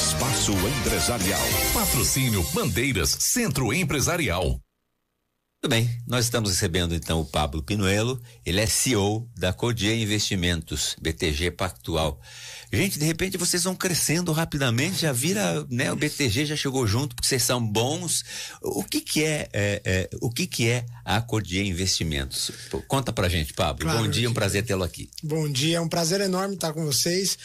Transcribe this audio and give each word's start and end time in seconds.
Espaço 0.00 0.52
Empresarial. 0.52 1.38
Patrocínio 1.74 2.42
Bandeiras 2.54 3.10
Centro 3.20 3.70
Empresarial. 3.70 4.58
Tudo 5.62 5.72
bem, 5.72 5.90
nós 6.06 6.24
estamos 6.24 6.48
recebendo 6.48 6.94
então 6.94 7.20
o 7.20 7.24
Pablo 7.24 7.62
Pinuelo, 7.62 8.18
ele 8.46 8.62
é 8.62 8.66
CEO 8.66 9.28
da 9.36 9.52
Codier 9.52 9.94
Investimentos, 9.94 10.96
BTG 10.98 11.50
Pactual. 11.50 12.18
Gente, 12.72 12.98
de 12.98 13.04
repente 13.04 13.36
vocês 13.36 13.64
vão 13.64 13.74
crescendo 13.74 14.32
rapidamente, 14.32 15.02
já 15.02 15.12
vira, 15.12 15.66
né? 15.68 15.92
O 15.92 15.96
BTG 15.96 16.46
já 16.46 16.56
chegou 16.56 16.86
junto 16.86 17.14
porque 17.14 17.28
vocês 17.28 17.42
são 17.42 17.62
bons. 17.62 18.24
O 18.62 18.82
que 18.82 19.02
que 19.02 19.22
é, 19.22 19.50
é, 19.52 19.82
é 19.84 20.10
o 20.22 20.30
que 20.30 20.46
que 20.46 20.66
é 20.66 20.86
a 21.04 21.20
Codier 21.20 21.66
Investimentos? 21.66 22.50
Conta 22.88 23.12
pra 23.12 23.28
gente, 23.28 23.52
Pablo. 23.52 23.84
Claro, 23.84 23.98
Bom 23.98 24.08
dia, 24.08 24.30
um 24.30 24.34
prazer 24.34 24.64
tê-lo 24.64 24.82
aqui. 24.82 25.10
Bom 25.22 25.46
dia, 25.46 25.76
é 25.76 25.80
um 25.80 25.90
prazer 25.90 26.22
enorme 26.22 26.54
estar 26.54 26.72
com 26.72 26.86
vocês. 26.86 27.36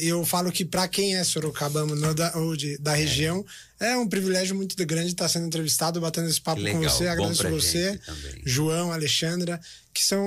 Eu 0.00 0.24
falo 0.24 0.50
que 0.50 0.64
para 0.64 0.88
quem 0.88 1.14
é 1.16 1.22
sorocabano 1.24 1.94
ou 2.36 2.56
de, 2.56 2.78
da 2.78 2.94
região, 2.94 3.44
é 3.80 3.96
um 3.96 4.06
privilégio 4.06 4.54
muito 4.54 4.76
grande 4.86 5.08
estar 5.08 5.28
sendo 5.28 5.46
entrevistado, 5.46 6.00
batendo 6.00 6.28
esse 6.28 6.40
papo 6.40 6.60
com 6.60 6.80
você. 6.82 7.08
Agradeço 7.08 7.48
você, 7.48 7.98
João, 8.44 8.92
Alexandra, 8.92 9.58
que 9.92 10.04
são 10.04 10.22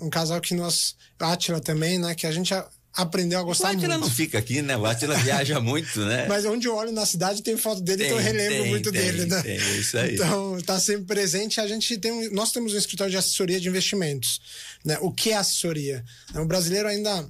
um 0.00 0.08
casal 0.08 0.40
que 0.40 0.54
nós, 0.54 0.94
Átila 1.18 1.60
também, 1.60 1.98
né? 1.98 2.14
Que 2.14 2.28
a 2.28 2.32
gente 2.32 2.54
aprendeu 2.94 3.40
a 3.40 3.42
gostar 3.42 3.70
o 3.70 3.72
muito. 3.72 3.86
O 3.86 3.98
não 3.98 4.08
fica 4.08 4.38
aqui, 4.38 4.62
né? 4.62 4.76
O 4.76 4.86
Atila 4.86 5.16
viaja 5.16 5.58
muito, 5.60 6.00
né? 6.04 6.26
Mas 6.28 6.44
onde 6.44 6.68
eu 6.68 6.76
olho 6.76 6.92
na 6.92 7.04
cidade 7.04 7.42
tem 7.42 7.56
foto 7.56 7.80
dele, 7.80 7.98
tem, 7.98 8.06
então 8.06 8.18
eu 8.18 8.24
relembro 8.24 8.62
tem, 8.62 8.70
muito 8.70 8.92
tem, 8.92 9.00
dele, 9.00 9.26
né? 9.26 9.42
Tem, 9.42 9.56
isso 9.78 9.98
aí. 9.98 10.14
Então, 10.14 10.60
tá 10.60 10.78
sempre 10.78 11.04
presente. 11.04 11.60
A 11.60 11.66
gente 11.66 11.98
tem 11.98 12.12
um, 12.12 12.30
nós 12.32 12.52
temos 12.52 12.72
um 12.72 12.78
escritório 12.78 13.10
de 13.10 13.16
assessoria 13.16 13.58
de 13.58 13.68
investimentos, 13.68 14.40
né? 14.84 14.96
O 15.00 15.10
que 15.10 15.30
é 15.30 15.36
assessoria? 15.36 16.04
O 16.34 16.44
brasileiro 16.44 16.88
ainda 16.88 17.28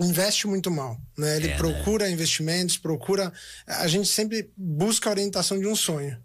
investe 0.00 0.46
muito 0.46 0.70
mal, 0.70 0.98
né? 1.16 1.36
Ele 1.36 1.48
é, 1.48 1.50
né? 1.50 1.56
procura 1.56 2.06
né? 2.06 2.12
investimentos, 2.12 2.76
procura, 2.76 3.32
a 3.66 3.86
gente 3.86 4.08
sempre 4.08 4.50
busca 4.56 5.08
a 5.08 5.12
orientação 5.12 5.58
de 5.58 5.66
um 5.66 5.76
sonho. 5.76 6.16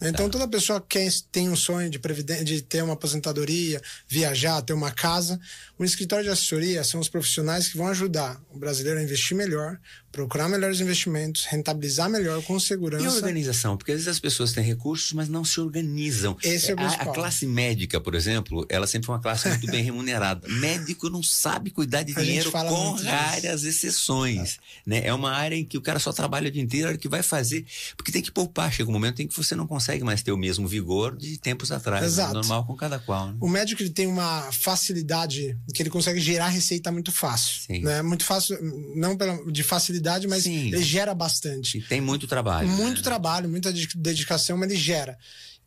Então, 0.00 0.26
tá. 0.26 0.32
toda 0.32 0.48
pessoa 0.48 0.80
que 0.80 1.08
tem 1.30 1.48
um 1.48 1.56
sonho 1.56 1.90
de, 1.90 1.98
de 2.44 2.62
ter 2.62 2.82
uma 2.82 2.94
aposentadoria, 2.94 3.80
viajar, 4.08 4.62
ter 4.62 4.72
uma 4.72 4.90
casa, 4.90 5.40
o 5.78 5.84
escritório 5.84 6.24
de 6.24 6.30
assessoria 6.30 6.82
são 6.84 7.00
os 7.00 7.08
profissionais 7.08 7.68
que 7.68 7.76
vão 7.76 7.88
ajudar 7.88 8.40
o 8.50 8.58
brasileiro 8.58 8.98
a 8.98 9.02
investir 9.02 9.36
melhor, 9.36 9.78
procurar 10.10 10.48
melhores 10.48 10.80
investimentos, 10.80 11.44
rentabilizar 11.44 12.10
melhor 12.10 12.42
com 12.42 12.58
segurança. 12.58 13.04
E 13.04 13.06
a 13.06 13.12
organização? 13.12 13.76
Porque 13.76 13.92
às 13.92 13.98
vezes 13.98 14.08
as 14.08 14.18
pessoas 14.18 14.52
têm 14.52 14.64
recursos, 14.64 15.12
mas 15.12 15.28
não 15.28 15.44
se 15.44 15.60
organizam. 15.60 16.36
Esse 16.42 16.72
é 16.72 16.74
o 16.74 16.80
a, 16.80 16.88
a 16.88 17.06
classe 17.06 17.46
médica, 17.46 18.00
por 18.00 18.16
exemplo, 18.16 18.66
ela 18.68 18.88
sempre 18.88 19.06
foi 19.06 19.14
uma 19.14 19.20
classe 19.20 19.48
muito 19.48 19.66
bem 19.68 19.82
remunerada. 19.84 20.48
Médico 20.48 21.08
não 21.08 21.22
sabe 21.22 21.70
cuidar 21.70 22.02
de 22.02 22.12
dinheiro 22.12 22.50
com 22.50 22.92
raras 22.94 23.62
exceções. 23.62 24.58
Né? 24.84 25.02
É 25.04 25.14
uma 25.14 25.30
área 25.30 25.54
em 25.54 25.64
que 25.64 25.78
o 25.78 25.80
cara 25.80 26.00
só 26.00 26.12
trabalha 26.12 26.48
o 26.48 26.50
dia 26.50 26.62
inteiro, 26.62 26.86
a 26.86 26.90
hora 26.90 26.98
que 26.98 27.08
vai 27.08 27.22
fazer, 27.22 27.64
porque 27.96 28.10
tem 28.10 28.22
que 28.22 28.32
poupar. 28.32 28.72
Chega 28.72 28.90
um 28.90 28.92
momento 28.92 29.22
em 29.22 29.28
que 29.28 29.36
você 29.36 29.54
não 29.54 29.67
consegue 29.68 30.02
mais 30.02 30.22
ter 30.22 30.32
o 30.32 30.36
mesmo 30.36 30.66
vigor 30.66 31.16
de 31.16 31.38
tempos 31.38 31.70
atrás. 31.70 32.02
Né? 32.02 32.08
Exato. 32.08 32.34
Normal 32.34 32.64
com 32.64 32.74
cada 32.74 32.98
qual. 32.98 33.28
Né? 33.28 33.36
O 33.40 33.48
médico 33.48 33.82
ele 33.82 33.90
tem 33.90 34.06
uma 34.06 34.50
facilidade 34.50 35.56
que 35.74 35.82
ele 35.82 35.90
consegue 35.90 36.18
gerar 36.18 36.48
receita 36.48 36.90
muito 36.90 37.12
fácil. 37.12 37.62
Sim. 37.66 37.82
Né? 37.82 38.02
Muito 38.02 38.24
fácil, 38.24 38.58
não 38.96 39.16
pela, 39.16 39.44
de 39.50 39.62
facilidade, 39.62 40.26
mas 40.26 40.44
Sim. 40.44 40.68
ele 40.68 40.82
gera 40.82 41.14
bastante. 41.14 41.78
E 41.78 41.82
tem 41.82 42.00
muito 42.00 42.26
trabalho. 42.26 42.66
Muito 42.68 42.98
né? 42.98 43.02
trabalho, 43.02 43.48
muita 43.48 43.72
dedicação, 43.94 44.56
mas 44.56 44.70
ele 44.70 44.80
gera 44.80 45.16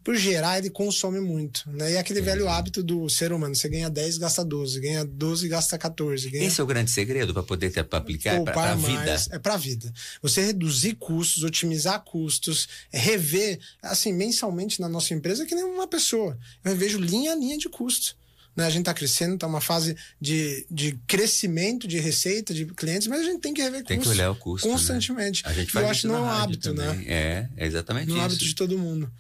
por 0.04 0.16
gerar, 0.16 0.58
ele 0.58 0.70
consome 0.70 1.20
muito. 1.20 1.70
Né? 1.70 1.92
E 1.92 1.96
é 1.96 2.00
aquele 2.00 2.22
velho 2.22 2.48
hábito 2.48 2.82
do 2.84 3.10
ser 3.10 3.32
humano: 3.32 3.56
você 3.56 3.70
ganha 3.70 3.90
10, 3.90 4.18
gasta 4.18 4.44
12, 4.44 4.80
ganha 4.80 5.06
12, 5.06 5.48
gasta 5.48 5.78
14. 5.78 6.30
Ganha... 6.30 6.46
Esse 6.46 6.60
é 6.60 6.64
o 6.64 6.68
grande 6.68 6.92
segredo 6.92 7.34
para 7.34 7.44
poder 7.44 7.72
pra 7.86 8.00
aplicar 8.00 8.42
para 8.44 8.72
a 8.72 8.76
vida. 8.76 9.18
É 9.32 9.40
para 9.40 9.54
a 9.54 9.58
vida. 9.58 9.94
Você 10.22 10.46
reduzir 10.46 10.96
custos, 10.96 11.44
otimizar 11.44 12.02
custos, 12.04 12.68
rever, 12.92 13.60
assim, 13.82 14.12
mensalmente 14.14 14.82
na 14.82 14.90
nossa 14.90 15.14
empresa, 15.14 15.46
que 15.46 15.56
nem 15.56 15.64
uma 15.64 15.88
pessoa. 15.88 16.38
Eu 16.64 16.76
vejo 16.76 17.00
linha 17.00 17.34
a 17.34 17.36
linha 17.36 17.58
de 17.58 17.70
custos. 17.70 18.16
Né? 18.56 18.66
A 18.66 18.70
gente 18.70 18.82
está 18.82 18.94
crescendo, 18.94 19.36
está 19.36 19.48
uma 19.48 19.62
fase 19.62 19.96
de, 20.20 20.66
de 20.70 21.00
crescimento 21.08 21.88
de 21.88 22.00
receita, 22.00 22.54
de 22.54 22.66
clientes, 22.66 23.08
mas 23.08 23.22
a 23.22 23.24
gente 23.24 23.40
tem 23.40 23.54
que 23.54 23.62
rever 23.62 23.84
tem 23.84 23.98
custos. 23.98 24.12
Tem 24.12 24.18
que 24.18 24.22
olhar 24.22 24.32
o 24.32 24.36
custo. 24.36 24.68
Né? 24.68 24.74
Constantemente. 24.74 25.44
Né? 25.44 25.52
A 25.52 25.54
gente 25.54 25.72
faz 25.72 25.86
eu 25.86 25.92
acho 25.92 26.02
que 26.02 26.08
não 26.08 26.18
é 26.18 26.22
um 26.22 26.30
hábito, 26.30 26.74
né? 26.74 26.86
também. 26.86 27.06
né? 27.06 27.14
É, 27.14 27.50
é 27.58 27.66
exatamente 27.66 28.08
não 28.08 28.16
isso. 28.16 28.20
é 28.20 28.22
um 28.22 28.26
hábito 28.26 28.44
de 28.44 28.56
todo 28.56 28.78
mundo. 28.78 29.12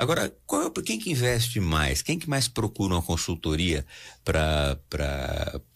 Agora, 0.00 0.34
qual, 0.46 0.66
é 0.66 0.82
quem 0.82 0.98
que 0.98 1.10
investe 1.10 1.60
mais? 1.60 2.00
Quem 2.00 2.18
que 2.18 2.26
mais 2.26 2.48
procura 2.48 2.94
uma 2.94 3.02
consultoria 3.02 3.84
para 4.24 4.80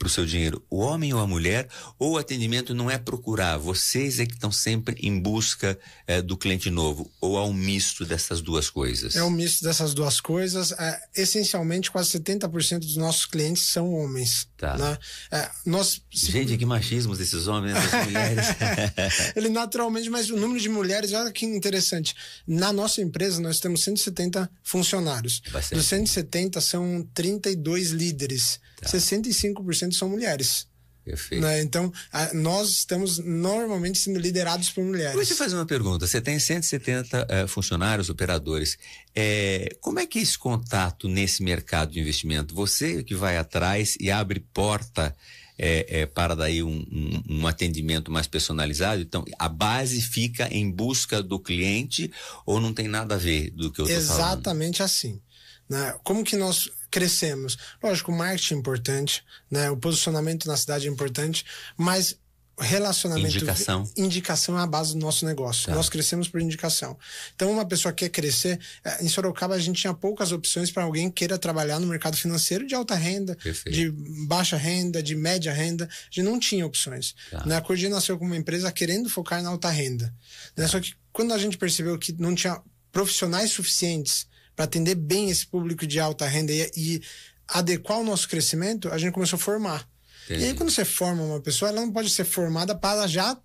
o 0.03 0.09
seu 0.09 0.25
dinheiro? 0.25 0.65
O 0.71 0.79
homem 0.79 1.12
ou 1.12 1.21
a 1.21 1.27
mulher? 1.27 1.69
Ou 1.99 2.12
o 2.12 2.17
atendimento 2.17 2.75
não 2.75 2.91
é 2.91 2.97
procurar? 2.97 3.59
Vocês 3.59 4.19
é 4.19 4.25
que 4.25 4.33
estão 4.33 4.51
sempre 4.51 4.97
em 5.07 5.21
busca 5.21 5.79
é, 6.07 6.23
do 6.23 6.39
cliente 6.39 6.71
novo? 6.71 7.11
Ou 7.21 7.37
há 7.37 7.45
um 7.45 7.53
misto 7.53 8.07
dessas 8.07 8.41
duas 8.41 8.71
coisas? 8.71 9.15
É 9.15 9.23
um 9.23 9.29
misto 9.29 9.62
dessas 9.62 9.93
duas 9.93 10.23
coisas. 10.23 10.73
É, 10.73 11.03
essencialmente, 11.15 11.91
quase 11.91 12.19
70% 12.19 12.79
dos 12.79 12.97
nossos 12.97 13.27
clientes 13.27 13.65
são 13.65 13.93
homens. 13.93 14.49
Tá. 14.72 14.78
Né? 14.78 14.98
É, 15.32 15.50
nós, 15.66 16.00
Gente, 16.10 16.56
que 16.56 16.66
machismo 16.66 17.16
desses 17.16 17.47
homens, 17.47 17.75
das 17.75 17.92
mulheres. 18.06 18.47
Ele 19.36 19.48
naturalmente, 19.48 20.08
mas 20.10 20.30
o 20.30 20.36
número 20.36 20.60
de 20.60 20.69
mulheres, 20.69 21.12
olha 21.12 21.30
que 21.30 21.44
interessante. 21.47 22.14
Na 22.47 22.72
nossa 22.72 23.00
empresa, 23.00 23.41
nós 23.41 23.60
temos 23.60 23.82
170 23.84 24.14
170 24.14 24.50
funcionários. 24.62 25.42
Bastante. 25.52 25.78
Dos 25.78 25.86
170 25.86 26.60
são 26.60 27.08
32 27.14 27.91
líderes. 27.91 28.60
Tá. 28.80 28.91
65% 28.91 29.92
são 29.92 30.08
mulheres. 30.08 30.66
Perfeito. 31.04 31.42
Né? 31.42 31.60
Então, 31.60 31.92
a, 32.10 32.32
nós 32.32 32.70
estamos 32.70 33.19
normalmente 33.19 33.98
sendo 33.98 34.19
liderados 34.19 34.70
por 34.70 34.82
mulheres. 34.82 35.15
Deixa 35.16 35.34
eu 35.34 35.37
fazer 35.37 35.54
uma 35.54 35.66
pergunta. 35.66 36.06
Você 36.06 36.20
tem 36.20 36.38
170 36.38 37.26
uh, 37.44 37.48
funcionários, 37.48 38.09
operadores. 38.09 38.78
É, 39.14 39.76
como 39.81 40.00
é 40.00 40.06
que 40.06 40.19
é 40.19 40.22
esse 40.22 40.38
contato 40.38 41.06
nesse 41.06 41.43
mercado 41.43 41.93
de 41.93 42.00
investimento? 42.00 42.54
Você 42.54 43.03
que 43.03 43.14
vai 43.14 43.37
atrás 43.37 43.97
e 44.00 44.10
abre 44.10 44.41
porta 44.41 45.14
é, 45.59 46.00
é, 46.00 46.06
para 46.06 46.34
daí 46.34 46.62
um, 46.62 46.84
um, 46.91 47.41
um, 47.41 47.47
atendimento 47.47 48.10
mais 48.10 48.26
personalizado. 48.26 49.03
Então, 49.03 49.25
a 49.38 49.48
base 49.48 50.00
fica 50.00 50.48
em 50.50 50.70
busca 50.70 51.22
do 51.22 51.38
cliente 51.38 52.10
ou 52.44 52.60
não 52.60 52.72
tem 52.72 52.88
nada 52.88 53.14
a 53.14 53.19
ver 53.19 53.50
do 53.50 53.70
que 53.70 53.81
eu 53.81 53.87
estou 53.87 54.03
falando? 54.03 54.22
Exatamente 54.22 54.82
assim. 54.82 55.20
Né? 55.69 55.94
Como 56.03 56.25
que 56.25 56.37
nós 56.37 56.70
crescemos? 56.94 57.59
Lógico, 57.82 58.12
o 58.12 58.16
marketing 58.16 58.55
é 58.55 58.56
importante, 58.59 59.25
né? 59.50 59.69
o 59.69 59.77
posicionamento 59.77 60.47
na 60.47 60.56
cidade 60.56 60.87
é 60.87 60.91
importante, 60.91 61.44
mas 61.77 62.16
relacionamento. 62.56 63.27
Indicação. 63.27 63.91
Indicação 63.97 64.56
é 64.56 64.62
a 64.62 64.66
base 64.66 64.93
do 64.93 65.00
nosso 65.00 65.27
negócio. 65.27 65.66
Tá. 65.66 65.75
Nós 65.75 65.88
crescemos 65.88 66.28
por 66.28 66.41
indicação. 66.41 66.97
Então, 67.34 67.50
uma 67.50 67.66
pessoa 67.66 67.93
quer 67.93 68.10
crescer. 68.10 68.60
É, 68.84 69.05
em 69.05 69.09
Sorocaba, 69.09 69.56
a 69.56 69.59
gente 69.59 69.81
tinha 69.81 69.93
poucas 69.93 70.31
opções 70.31 70.71
para 70.71 70.84
alguém 70.84 71.09
que 71.09 71.16
queira 71.16 71.37
trabalhar 71.37 71.81
no 71.81 71.88
mercado 71.88 72.16
financeiro 72.16 72.65
de 72.65 72.77
alta 72.77 72.94
renda, 72.94 73.37
Perfeito. 73.43 73.75
de 73.75 73.91
baixa 74.28 74.56
renda, 74.56 75.03
de 75.03 75.16
média 75.16 75.53
renda. 75.53 75.87
A 75.87 76.05
gente 76.05 76.22
não 76.22 76.38
tinha 76.38 76.65
opções. 76.65 77.16
Tá. 77.28 77.44
Né? 77.44 77.56
A 77.56 77.61
Cordia 77.61 77.88
nasceu 77.88 78.16
como 78.16 78.31
uma 78.31 78.37
empresa 78.37 78.71
querendo 78.71 79.11
focar 79.11 79.43
na 79.43 79.49
alta 79.49 79.69
renda. 79.69 80.15
Né? 80.56 80.62
Tá. 80.62 80.69
Só 80.69 80.78
que 80.78 80.94
quando 81.12 81.34
a 81.34 81.38
gente 81.38 81.59
percebeu 81.59 81.99
que 81.99 82.12
não 82.12 82.37
tinha 82.37 82.62
profissionais 82.93 83.50
suficientes 83.50 84.28
para 84.54 84.65
atender 84.65 84.94
bem 84.94 85.31
esse 85.31 85.47
público 85.47 85.87
de 85.87 85.98
alta 85.98 86.26
renda 86.26 86.53
e, 86.53 86.70
e 86.76 87.03
adequar 87.48 87.98
o 87.98 88.04
nosso 88.04 88.28
crescimento, 88.28 88.88
a 88.88 88.98
gente 88.98 89.12
começou 89.12 89.37
a 89.37 89.41
formar. 89.41 89.88
Entendi. 90.25 90.42
E 90.42 90.47
aí, 90.47 90.54
quando 90.54 90.70
você 90.70 90.84
forma 90.84 91.22
uma 91.22 91.41
pessoa, 91.41 91.70
ela 91.70 91.81
não 91.81 91.92
pode 91.92 92.10
ser 92.10 92.25
formada 92.25 92.75
para 92.75 93.06
já 93.06 93.37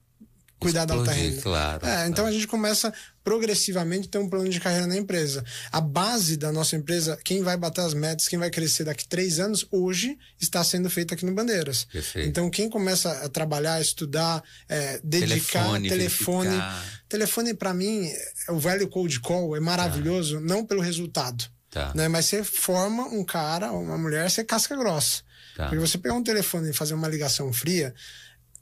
cuidar 0.59 0.81
Explodir, 0.81 1.06
da 1.06 1.12
alta 1.12 1.12
renda. 1.12 1.42
Claro, 1.42 1.78
é, 1.78 1.80
claro. 1.80 2.09
Então 2.09 2.25
a 2.25 2.31
gente 2.31 2.47
começa 2.47 2.94
progressivamente 3.24 4.08
a 4.08 4.12
ter 4.12 4.18
um 4.18 4.30
plano 4.30 4.50
de 4.50 4.59
carreira 4.59 4.88
na 4.88 4.97
empresa. 4.97 5.44
A 5.72 5.80
base 5.80 6.36
da 6.36 6.52
nossa 6.52 6.75
empresa, 6.75 7.18
quem 7.24 7.42
vai 7.42 7.56
bater 7.56 7.81
as 7.81 7.94
metas, 7.94 8.28
quem 8.28 8.38
vai 8.38 8.50
crescer 8.50 8.84
daqui 8.84 9.08
três 9.08 9.40
anos, 9.40 9.66
hoje 9.72 10.18
está 10.40 10.64
sendo 10.64 10.90
feito 10.90 11.14
aqui 11.14 11.25
no 11.25 11.34
Bandeiras. 11.34 11.86
Perfeito. 11.86 12.28
Então 12.28 12.50
quem 12.50 12.69
começa 12.69 13.12
a 13.24 13.30
trabalhar, 13.30 13.80
estudar, 13.80 14.44
é, 14.68 15.00
dedicar, 15.04 15.63
telefone, 15.63 15.89
telefone, 15.89 16.63
telefone 17.07 17.54
para 17.54 17.74
mim, 17.74 18.06
é 18.48 18.51
o 18.51 18.60
velho 18.60 18.88
cold 18.88 19.19
call 19.22 19.56
é 19.56 19.60
maravilhoso, 19.60 20.36
tá. 20.36 20.42
não 20.42 20.66
pelo 20.66 20.81
resultado. 20.81 21.45
Tá. 21.69 21.92
Né? 21.95 22.07
Mas 22.07 22.25
você 22.25 22.44
forma 22.44 23.04
um 23.07 23.24
cara, 23.24 23.72
uma 23.72 23.98
mulher, 23.98 24.30
você 24.30 24.44
casca 24.44 24.75
grossa. 24.75 25.22
Tá. 25.56 25.68
Porque 25.68 25.80
você 25.80 25.98
pegar 25.98 26.16
um 26.16 26.24
telefone 26.24 26.72
e 26.72 26.74
fazer 26.74 26.94
uma 26.94 27.07
ligação 27.07 27.54
fria, 27.54 27.94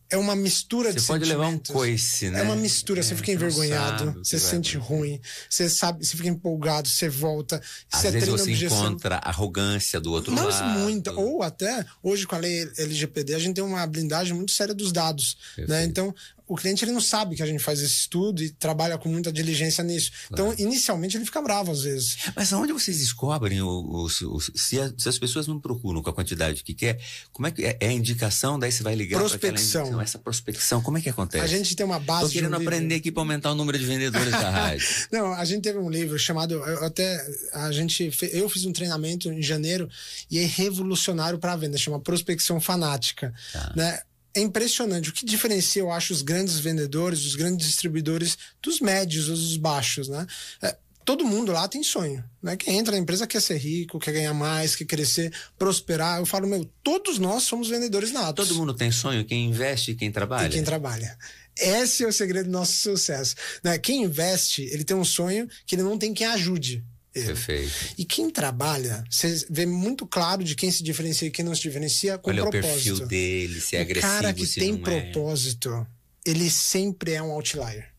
é 0.10 0.18
uma 0.18 0.36
mistura 0.36 0.92
você 0.92 1.00
de 1.00 1.06
pode 1.06 1.26
levar 1.26 1.48
um 1.48 1.58
coice, 1.58 2.30
né? 2.30 2.40
É 2.40 2.44
uma 2.44 2.56
mistura, 2.56 3.00
é, 3.00 3.04
você 3.04 3.16
fica 3.16 3.32
envergonhado, 3.32 4.14
você 4.24 4.40
se 4.40 4.46
sente 4.50 4.78
ruim, 4.78 5.20
você 5.50 5.70
sabe, 5.70 6.06
você 6.06 6.16
fica 6.16 6.30
empolgado, 6.30 6.88
você 6.88 7.10
volta, 7.10 7.62
Às 7.92 8.02
você 8.02 8.12
vezes 8.12 8.30
você 8.30 8.52
objeção. 8.52 8.88
encontra 8.88 9.18
arrogância 9.18 10.00
do 10.00 10.12
outro 10.12 10.32
Mas 10.34 10.60
lado. 10.60 10.80
muita, 10.80 11.12
ou 11.14 11.44
até 11.44 11.86
hoje 12.02 12.26
com 12.26 12.36
a 12.36 12.40
lei 12.40 12.70
LGPD 12.78 13.36
a 13.36 13.40
gente 13.40 13.56
tem 13.56 13.64
uma 13.64 13.86
blindagem 13.86 14.34
muito 14.34 14.52
séria 14.52 14.74
dos 14.74 14.92
dados, 14.92 15.38
né? 15.68 15.84
Então, 15.84 16.14
o 16.48 16.56
cliente 16.56 16.86
ele 16.86 16.92
não 16.92 17.02
sabe 17.02 17.36
que 17.36 17.44
a 17.44 17.46
gente 17.46 17.62
faz 17.62 17.80
esse 17.82 17.94
estudo 17.94 18.42
e 18.42 18.50
trabalha 18.50 18.98
com 18.98 19.10
muita 19.10 19.32
diligência 19.32 19.84
nisso. 19.84 20.12
Então, 20.32 20.54
inicialmente, 20.58 21.18
ele 21.18 21.26
fica 21.26 21.42
bravo 21.42 21.72
às 21.72 21.82
vezes. 21.82 22.18
Mas 22.36 22.54
aonde 22.54 22.72
vocês 22.72 23.00
descobrem 23.00 23.62
os, 23.62 24.22
os 24.22 24.52
se, 24.56 24.80
a, 24.80 24.92
se, 24.98 25.10
as 25.10 25.20
pessoas 25.20 25.46
não 25.46 25.60
procuram 25.60 26.02
com 26.02 26.10
a 26.10 26.14
quantidade 26.14 26.64
que 26.64 26.74
quer? 26.74 27.00
Como 27.34 27.48
é 27.48 27.52
que 27.52 27.66
é, 27.66 27.78
é 27.80 27.88
a 27.88 27.92
indicação? 27.92 28.58
Daí 28.58 28.72
você 28.72 28.82
vai 28.82 28.96
ligar 28.96 29.20
prospecção. 29.20 30.00
Essa 30.02 30.18
prospecção, 30.18 30.82
como 30.82 30.98
é 30.98 31.02
que 31.02 31.10
acontece? 31.10 31.44
A 31.44 31.48
gente 31.48 31.76
tem 31.76 31.86
uma 31.86 32.00
base. 32.00 32.28
Tô 32.28 32.34
querendo 32.34 32.54
um 32.54 32.62
aprender 32.62 32.96
aqui 32.96 33.12
para 33.12 33.22
aumentar 33.22 33.52
o 33.52 33.56
número 33.56 33.78
de 33.78 33.86
vendedores 33.86 34.32
da 34.32 34.50
rádio. 34.50 34.88
Não, 35.12 35.34
a 35.34 35.44
gente 35.44 35.64
teve 35.64 35.80
um 35.80 35.90
livro 35.90 36.18
chamado 36.18 36.64
até 36.64 37.26
a 37.54 37.72
gente 37.72 38.12
eu 38.32 38.50
fiz 38.50 38.66
um 38.66 38.72
treinamento 38.72 39.32
em 39.32 39.42
janeiro 39.42 39.90
e 40.32 40.40
é 40.40 40.46
revolucionário 40.46 41.40
para 41.40 41.54
a 41.54 41.58
venda, 41.58 41.78
chama 41.78 42.00
prospecção 42.00 42.60
fanática, 42.62 43.34
tá. 43.52 43.74
né? 43.76 44.00
É 44.38 44.42
impressionante. 44.42 45.10
O 45.10 45.14
que 45.14 45.26
diferencia, 45.26 45.82
eu 45.82 45.92
acho, 45.92 46.14
os 46.14 46.22
grandes 46.22 46.60
vendedores, 46.60 47.26
os 47.26 47.36
grandes 47.36 47.68
distribuidores 47.68 48.38
dos 48.62 48.80
médios 48.80 49.28
dos 49.28 49.58
baixos, 49.58 50.08
né? 50.08 50.26
É, 50.62 50.78
todo 51.04 51.26
mundo 51.26 51.52
lá 51.52 51.68
tem 51.68 51.82
sonho, 51.82 52.24
né? 52.42 52.56
Quem 52.56 52.78
entra 52.78 52.92
na 52.92 53.00
empresa 53.00 53.26
quer 53.26 53.42
ser 53.42 53.58
rico, 53.58 54.00
quer 54.00 54.12
ganhar 54.12 54.34
mais, 54.34 54.76
quer 54.76 54.86
crescer, 54.86 55.34
prosperar. 55.58 56.20
Eu 56.20 56.26
falo, 56.26 56.48
meu, 56.48 56.70
todos 56.84 57.18
nós 57.18 57.44
somos 57.44 57.70
vendedores 57.70 58.12
natos. 58.12 58.48
Todo 58.48 58.58
mundo 58.58 58.74
tem 58.74 58.92
sonho, 58.92 59.26
quem 59.26 59.46
investe 59.46 59.92
e 59.92 59.96
quem 59.96 60.12
trabalha. 60.12 60.48
E 60.48 60.52
quem 60.52 60.64
trabalha. 60.64 61.18
Esse 61.58 62.04
é 62.04 62.08
o 62.08 62.14
segredo 62.14 62.46
do 62.46 62.52
nosso 62.52 62.74
sucesso. 62.74 63.36
Né? 63.64 63.78
Quem 63.80 64.04
investe, 64.04 64.64
ele 64.64 64.84
tem 64.84 64.96
um 64.96 65.06
sonho 65.06 65.50
que 65.66 65.76
ele 65.76 65.84
não 65.84 65.98
tem 65.98 66.14
quem 66.14 66.28
ajude. 66.28 66.84
Perfeito. 67.14 67.74
E 67.98 68.06
quem 68.06 68.30
trabalha, 68.30 69.04
você 69.10 69.46
vê 69.50 69.66
muito 69.66 70.06
claro 70.06 70.44
de 70.44 70.56
quem 70.56 70.70
se 70.70 70.84
diferencia 70.84 71.28
e 71.28 71.32
quem 71.32 71.44
não 71.44 71.56
se 71.56 71.62
diferencia 71.62 72.18
com 72.18 72.30
Olha 72.30 72.44
propósito. 72.44 72.68
o 72.68 72.74
perfil 72.74 73.08
dele, 73.08 73.62
se 73.62 73.76
é 73.76 73.82
agressivo, 73.82 74.14
O 74.14 74.16
cara 74.16 74.34
que 74.34 74.48
tem 74.48 74.76
é. 74.76 74.78
propósito, 74.78 75.70
é. 75.70 76.30
ele 76.30 76.50
sempre 76.50 77.14
é 77.14 77.22
um 77.22 77.32
outlier. 77.32 77.90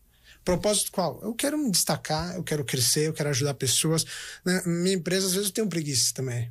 Propósito 0.45 0.91
qual? 0.91 1.19
Eu 1.21 1.33
quero 1.33 1.57
me 1.57 1.69
destacar, 1.69 2.35
eu 2.35 2.43
quero 2.43 2.63
crescer, 2.63 3.07
eu 3.07 3.13
quero 3.13 3.29
ajudar 3.29 3.53
pessoas. 3.53 4.05
Na 4.43 4.63
minha 4.65 4.95
empresa, 4.95 5.27
às 5.27 5.33
vezes, 5.33 5.49
eu 5.49 5.53
tenho 5.53 5.67
preguiça 5.67 6.13
também 6.13 6.49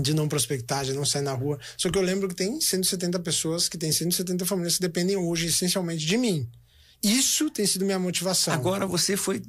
de 0.00 0.12
não 0.12 0.28
prospectar, 0.28 0.84
de 0.84 0.92
não 0.92 1.04
sair 1.04 1.22
na 1.22 1.32
rua. 1.32 1.58
Só 1.76 1.90
que 1.90 1.96
eu 1.96 2.02
lembro 2.02 2.28
que 2.28 2.34
tem 2.34 2.60
170 2.60 3.18
pessoas, 3.20 3.68
que 3.68 3.78
tem 3.78 3.90
170 3.90 4.44
famílias 4.44 4.74
que 4.74 4.82
dependem 4.82 5.16
hoje 5.16 5.46
essencialmente 5.46 6.04
de 6.04 6.18
mim. 6.18 6.46
Isso 7.02 7.50
tem 7.50 7.66
sido 7.66 7.84
minha 7.84 7.98
motivação. 7.98 8.52
Agora 8.52 8.86
você 8.86 9.16
foi 9.16 9.42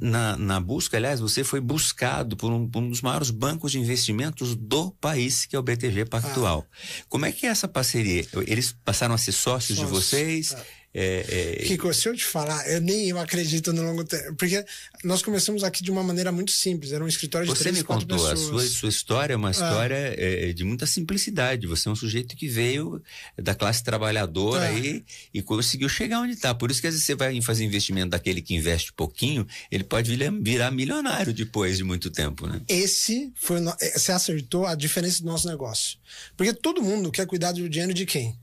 na, 0.00 0.36
na 0.36 0.60
busca, 0.60 0.96
aliás, 0.96 1.20
você 1.20 1.44
foi 1.44 1.60
buscado 1.60 2.36
por 2.36 2.50
um, 2.52 2.68
por 2.68 2.82
um, 2.82 2.88
dos 2.88 3.00
maiores 3.00 3.30
bancos 3.30 3.72
de 3.72 3.78
investimentos 3.78 4.54
do 4.54 4.90
país, 4.92 5.46
que 5.46 5.54
é 5.54 5.58
o 5.58 5.62
BTG 5.62 6.06
Pactual. 6.06 6.66
Ah. 6.66 7.04
Como 7.08 7.26
é 7.26 7.32
que 7.32 7.46
é 7.46 7.50
essa 7.50 7.68
parceria? 7.68 8.26
Eles 8.46 8.74
passaram 8.84 9.14
a 9.14 9.18
ser 9.18 9.32
sócios, 9.32 9.78
sócios. 9.78 9.78
de 9.78 9.84
vocês? 9.84 10.54
Ah. 10.54 10.62
É, 10.98 11.58
é... 11.60 11.64
Kiko, 11.66 11.92
se 11.92 12.08
eu 12.08 12.16
te 12.16 12.24
falar, 12.24 12.66
eu 12.70 12.80
nem 12.80 13.10
eu 13.10 13.18
acredito 13.18 13.70
no 13.70 13.82
longo 13.82 14.02
tempo. 14.02 14.34
Porque 14.34 14.64
nós 15.04 15.20
começamos 15.20 15.62
aqui 15.62 15.82
de 15.82 15.90
uma 15.90 16.02
maneira 16.02 16.32
muito 16.32 16.50
simples. 16.50 16.90
Era 16.90 17.04
um 17.04 17.06
escritório 17.06 17.46
de 17.46 17.54
Você 17.54 17.64
três, 17.64 17.76
me 17.76 17.84
contou, 17.84 18.16
pessoas. 18.16 18.32
a 18.32 18.36
sua, 18.36 18.66
sua 18.66 18.88
história 18.88 19.34
é 19.34 19.36
uma 19.36 19.50
história 19.50 20.14
é. 20.16 20.54
de 20.54 20.64
muita 20.64 20.86
simplicidade. 20.86 21.66
Você 21.66 21.86
é 21.86 21.92
um 21.92 21.94
sujeito 21.94 22.34
que 22.34 22.48
veio 22.48 23.02
da 23.36 23.54
classe 23.54 23.84
trabalhadora 23.84 24.72
e, 24.72 25.04
e 25.34 25.42
conseguiu 25.42 25.86
chegar 25.90 26.20
onde 26.20 26.32
está. 26.32 26.54
Por 26.54 26.70
isso 26.70 26.80
que 26.80 26.86
às 26.86 26.94
vezes 26.94 27.04
você 27.04 27.14
vai 27.14 27.38
fazer 27.42 27.64
investimento 27.64 28.08
daquele 28.08 28.40
que 28.40 28.54
investe 28.54 28.90
pouquinho, 28.94 29.46
ele 29.70 29.84
pode 29.84 30.10
virar 30.40 30.70
milionário 30.70 31.34
depois 31.34 31.76
de 31.76 31.84
muito 31.84 32.08
tempo, 32.08 32.46
né? 32.46 32.62
Esse 32.66 33.30
foi. 33.36 33.60
Você 33.94 34.12
acertou 34.12 34.64
a 34.64 34.74
diferença 34.74 35.20
do 35.20 35.26
nosso 35.26 35.46
negócio. 35.46 35.98
Porque 36.38 36.54
todo 36.54 36.82
mundo 36.82 37.12
quer 37.12 37.26
cuidar 37.26 37.52
do 37.52 37.68
dinheiro 37.68 37.92
de 37.92 38.06
quem? 38.06 38.34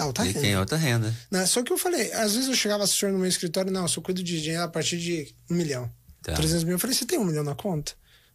Alta 0.00 0.22
renda. 0.22 0.40
tem 0.40 0.54
alta 0.54 0.76
renda. 0.76 1.14
Não, 1.30 1.46
só 1.46 1.62
que 1.62 1.72
eu 1.72 1.78
falei, 1.78 2.12
às 2.12 2.34
vezes 2.34 2.48
eu 2.48 2.54
chegava 2.54 2.84
assessor 2.84 3.10
no 3.12 3.18
meu 3.18 3.28
escritório, 3.28 3.70
não, 3.70 3.82
eu 3.82 3.88
só 3.88 4.00
cuido 4.00 4.22
de 4.22 4.40
dinheiro 4.40 4.64
a 4.64 4.68
partir 4.68 4.98
de 4.98 5.34
um 5.50 5.54
milhão. 5.54 5.90
Tá. 6.22 6.34
300 6.34 6.64
mil. 6.64 6.74
Eu 6.74 6.78
falei, 6.78 6.94
você 6.94 7.04
tem 7.04 7.18
um 7.18 7.24
milhão 7.24 7.44
na 7.44 7.54
conta? 7.54 7.92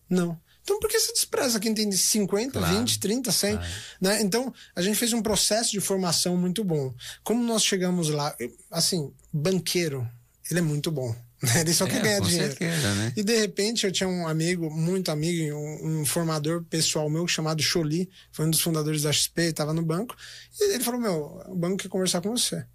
Não. 0.10 0.40
Então 0.64 0.80
por 0.80 0.90
que 0.90 1.00
você 1.00 1.14
despreza 1.14 1.60
quem 1.60 1.76
tem 1.76 1.88
de 1.88 1.98
50, 1.98 2.60
claro. 2.60 2.78
20, 2.80 3.00
30, 3.00 3.32
100? 3.32 3.56
Claro. 3.56 3.72
Né? 4.02 4.22
Então 4.22 4.54
a 4.76 4.82
gente 4.82 4.98
fez 4.98 5.14
um 5.14 5.22
processo 5.22 5.72
de 5.72 5.80
formação 5.80 6.36
muito 6.36 6.64
bom. 6.64 6.94
Como 7.24 7.44
nós 7.44 7.64
chegamos 7.64 8.10
lá, 8.10 8.36
assim, 8.72 9.14
banqueiro, 9.32 10.10
ele 10.50 10.60
é 10.60 10.64
muito 10.64 10.92
bom. 10.92 11.16
Ele 11.60 11.74
só 11.74 11.86
é, 11.86 11.90
quer 11.90 12.02
ganhar 12.02 12.22
dinheiro. 12.22 12.48
Certeza, 12.48 12.94
né? 12.96 13.14
E 13.16 13.24
de 13.24 13.38
repente 13.38 13.86
eu 13.86 13.92
tinha 13.92 14.08
um 14.08 14.28
amigo, 14.28 14.70
muito 14.70 15.12
amigo, 15.12 15.56
um, 15.56 16.02
um, 16.02 16.06
formador 16.06 16.64
pessoal 16.64 17.10
meu 17.10 17.28
chamado 17.28 17.62
Choli, 17.62 18.10
foi 18.32 18.46
um 18.46 18.50
dos 18.50 18.62
fundadores 18.62 19.04
da 19.04 19.12
XP, 19.12 19.42
estava 19.44 19.74
no 19.74 19.82
banco, 19.82 20.16
e 20.60 20.74
ele 20.74 20.84
falou: 20.84 21.00
Meu, 21.00 21.44
o 21.48 21.56
banco 21.56 21.78
quer 21.78 21.90
conversar 21.90 22.22
com 22.22 22.36
você. 22.36 22.66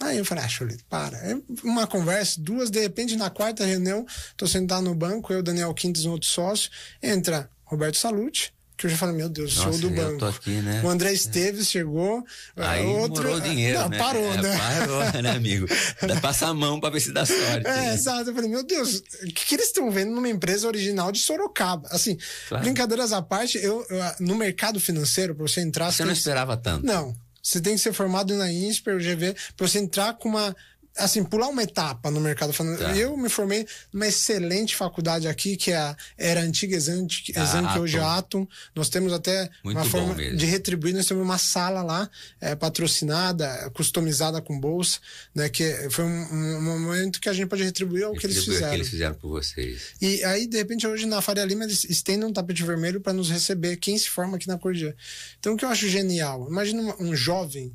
Aí 0.00 0.16
eu 0.16 0.24
falei, 0.24 0.44
ah, 0.44 0.48
Choli, 0.48 0.78
para. 0.88 1.18
É 1.18 1.36
uma 1.62 1.86
conversa, 1.86 2.40
duas, 2.40 2.70
de 2.70 2.80
repente, 2.80 3.14
na 3.14 3.28
quarta 3.28 3.66
reunião, 3.66 4.06
tô 4.36 4.46
sentado 4.46 4.82
no 4.82 4.94
banco, 4.94 5.32
eu, 5.32 5.42
Daniel 5.42 5.74
Quintes, 5.74 6.06
um 6.06 6.12
outro 6.12 6.28
sócio, 6.28 6.70
entra 7.02 7.50
Roberto 7.64 7.98
Salute, 7.98 8.54
que 8.82 8.86
eu 8.86 8.90
já 8.90 8.96
falei, 8.96 9.14
meu 9.14 9.28
Deus, 9.28 9.54
Nossa, 9.56 9.70
show 9.70 9.80
do 9.80 9.90
banco. 9.90 10.24
Aqui, 10.24 10.50
né? 10.50 10.82
O 10.84 10.88
André 10.88 11.12
Esteves 11.12 11.68
chegou. 11.68 12.24
Aí 12.56 12.84
outro... 12.84 13.22
morou 13.22 13.38
o 13.38 13.40
dinheiro, 13.40 13.78
Não, 13.78 13.88
né? 13.88 13.98
Parou, 13.98 14.34
é, 14.34 14.42
né? 14.42 14.58
Parou, 14.58 15.22
né, 15.22 15.30
amigo? 15.30 15.68
Dá 16.04 16.20
passar 16.20 16.48
a 16.48 16.54
mão 16.54 16.80
para 16.80 16.90
ver 16.90 17.00
se 17.00 17.12
dá 17.12 17.24
sorte. 17.24 17.64
É, 17.64 17.94
exato. 17.94 18.30
Eu 18.30 18.34
falei, 18.34 18.50
meu 18.50 18.64
Deus, 18.64 18.96
o 19.22 19.26
que, 19.26 19.46
que 19.46 19.54
eles 19.54 19.66
estão 19.66 19.88
vendo 19.90 20.10
numa 20.10 20.28
empresa 20.28 20.66
original 20.66 21.12
de 21.12 21.20
Sorocaba? 21.20 21.88
Assim, 21.92 22.18
claro. 22.48 22.64
brincadeiras 22.64 23.12
à 23.12 23.22
parte, 23.22 23.56
eu, 23.58 23.86
eu, 23.88 24.02
no 24.18 24.34
mercado 24.34 24.80
financeiro, 24.80 25.34
para 25.34 25.46
você 25.46 25.60
entrar... 25.60 25.92
Você, 25.92 25.98
você 25.98 26.04
não 26.04 26.12
esperava 26.12 26.56
tanto? 26.56 26.84
Não. 26.84 27.14
Você 27.40 27.60
tem 27.60 27.74
que 27.74 27.80
ser 27.80 27.92
formado 27.92 28.34
na 28.34 28.50
INSPER, 28.50 28.98
GV, 28.98 29.36
para 29.56 29.68
você 29.68 29.78
entrar 29.78 30.14
com 30.14 30.28
uma 30.28 30.54
assim, 30.96 31.24
pular 31.24 31.48
uma 31.48 31.62
etapa 31.62 32.10
no 32.10 32.20
mercado. 32.20 32.52
Tá. 32.52 32.96
Eu 32.96 33.16
me 33.16 33.28
formei 33.28 33.66
numa 33.92 34.06
excelente 34.06 34.76
faculdade 34.76 35.26
aqui, 35.26 35.56
que 35.56 35.70
é 35.72 35.76
a, 35.76 35.96
era 36.18 36.40
a 36.40 36.42
antiga 36.42 36.76
Exam, 36.76 37.06
Exam 37.28 37.66
ah, 37.66 37.72
que 37.72 37.78
hoje 37.78 37.98
é 37.98 38.02
Atom. 38.02 38.46
Nós 38.74 38.88
temos 38.88 39.12
até 39.12 39.50
Muito 39.64 39.76
uma 39.76 39.84
forma 39.84 40.14
mesmo. 40.14 40.36
de 40.36 40.46
retribuir, 40.46 40.94
nós 40.94 41.06
temos 41.06 41.22
uma 41.22 41.38
sala 41.38 41.82
lá, 41.82 42.10
é, 42.40 42.54
patrocinada, 42.54 43.70
customizada 43.74 44.40
com 44.40 44.58
bolsa, 44.58 44.98
né? 45.34 45.48
Que 45.48 45.88
foi 45.90 46.04
um, 46.04 46.58
um, 46.58 46.62
momento 46.62 47.20
que 47.20 47.28
a 47.28 47.32
gente 47.32 47.48
pode 47.48 47.62
retribuir 47.62 48.04
ao 48.04 48.14
que 48.14 48.26
eles 48.26 48.44
fizeram. 48.44 48.68
que 48.68 48.76
eles 48.76 48.88
fizeram 48.88 49.14
por 49.14 49.28
vocês. 49.28 49.94
E 50.00 50.22
aí, 50.24 50.46
de 50.46 50.56
repente, 50.56 50.86
hoje 50.86 51.06
na 51.06 51.22
Faria 51.22 51.44
Lima, 51.44 51.64
eles 51.64 51.84
estendem 51.84 52.28
um 52.28 52.32
tapete 52.32 52.62
vermelho 52.62 53.00
para 53.00 53.12
nos 53.12 53.30
receber, 53.30 53.76
quem 53.76 53.96
se 53.98 54.08
forma 54.08 54.36
aqui 54.36 54.48
na 54.48 54.58
Cordia. 54.58 54.94
Então, 55.38 55.54
o 55.54 55.56
que 55.56 55.64
eu 55.64 55.68
acho 55.68 55.88
genial, 55.88 56.46
imagina 56.48 56.94
um 56.98 57.14
jovem 57.14 57.72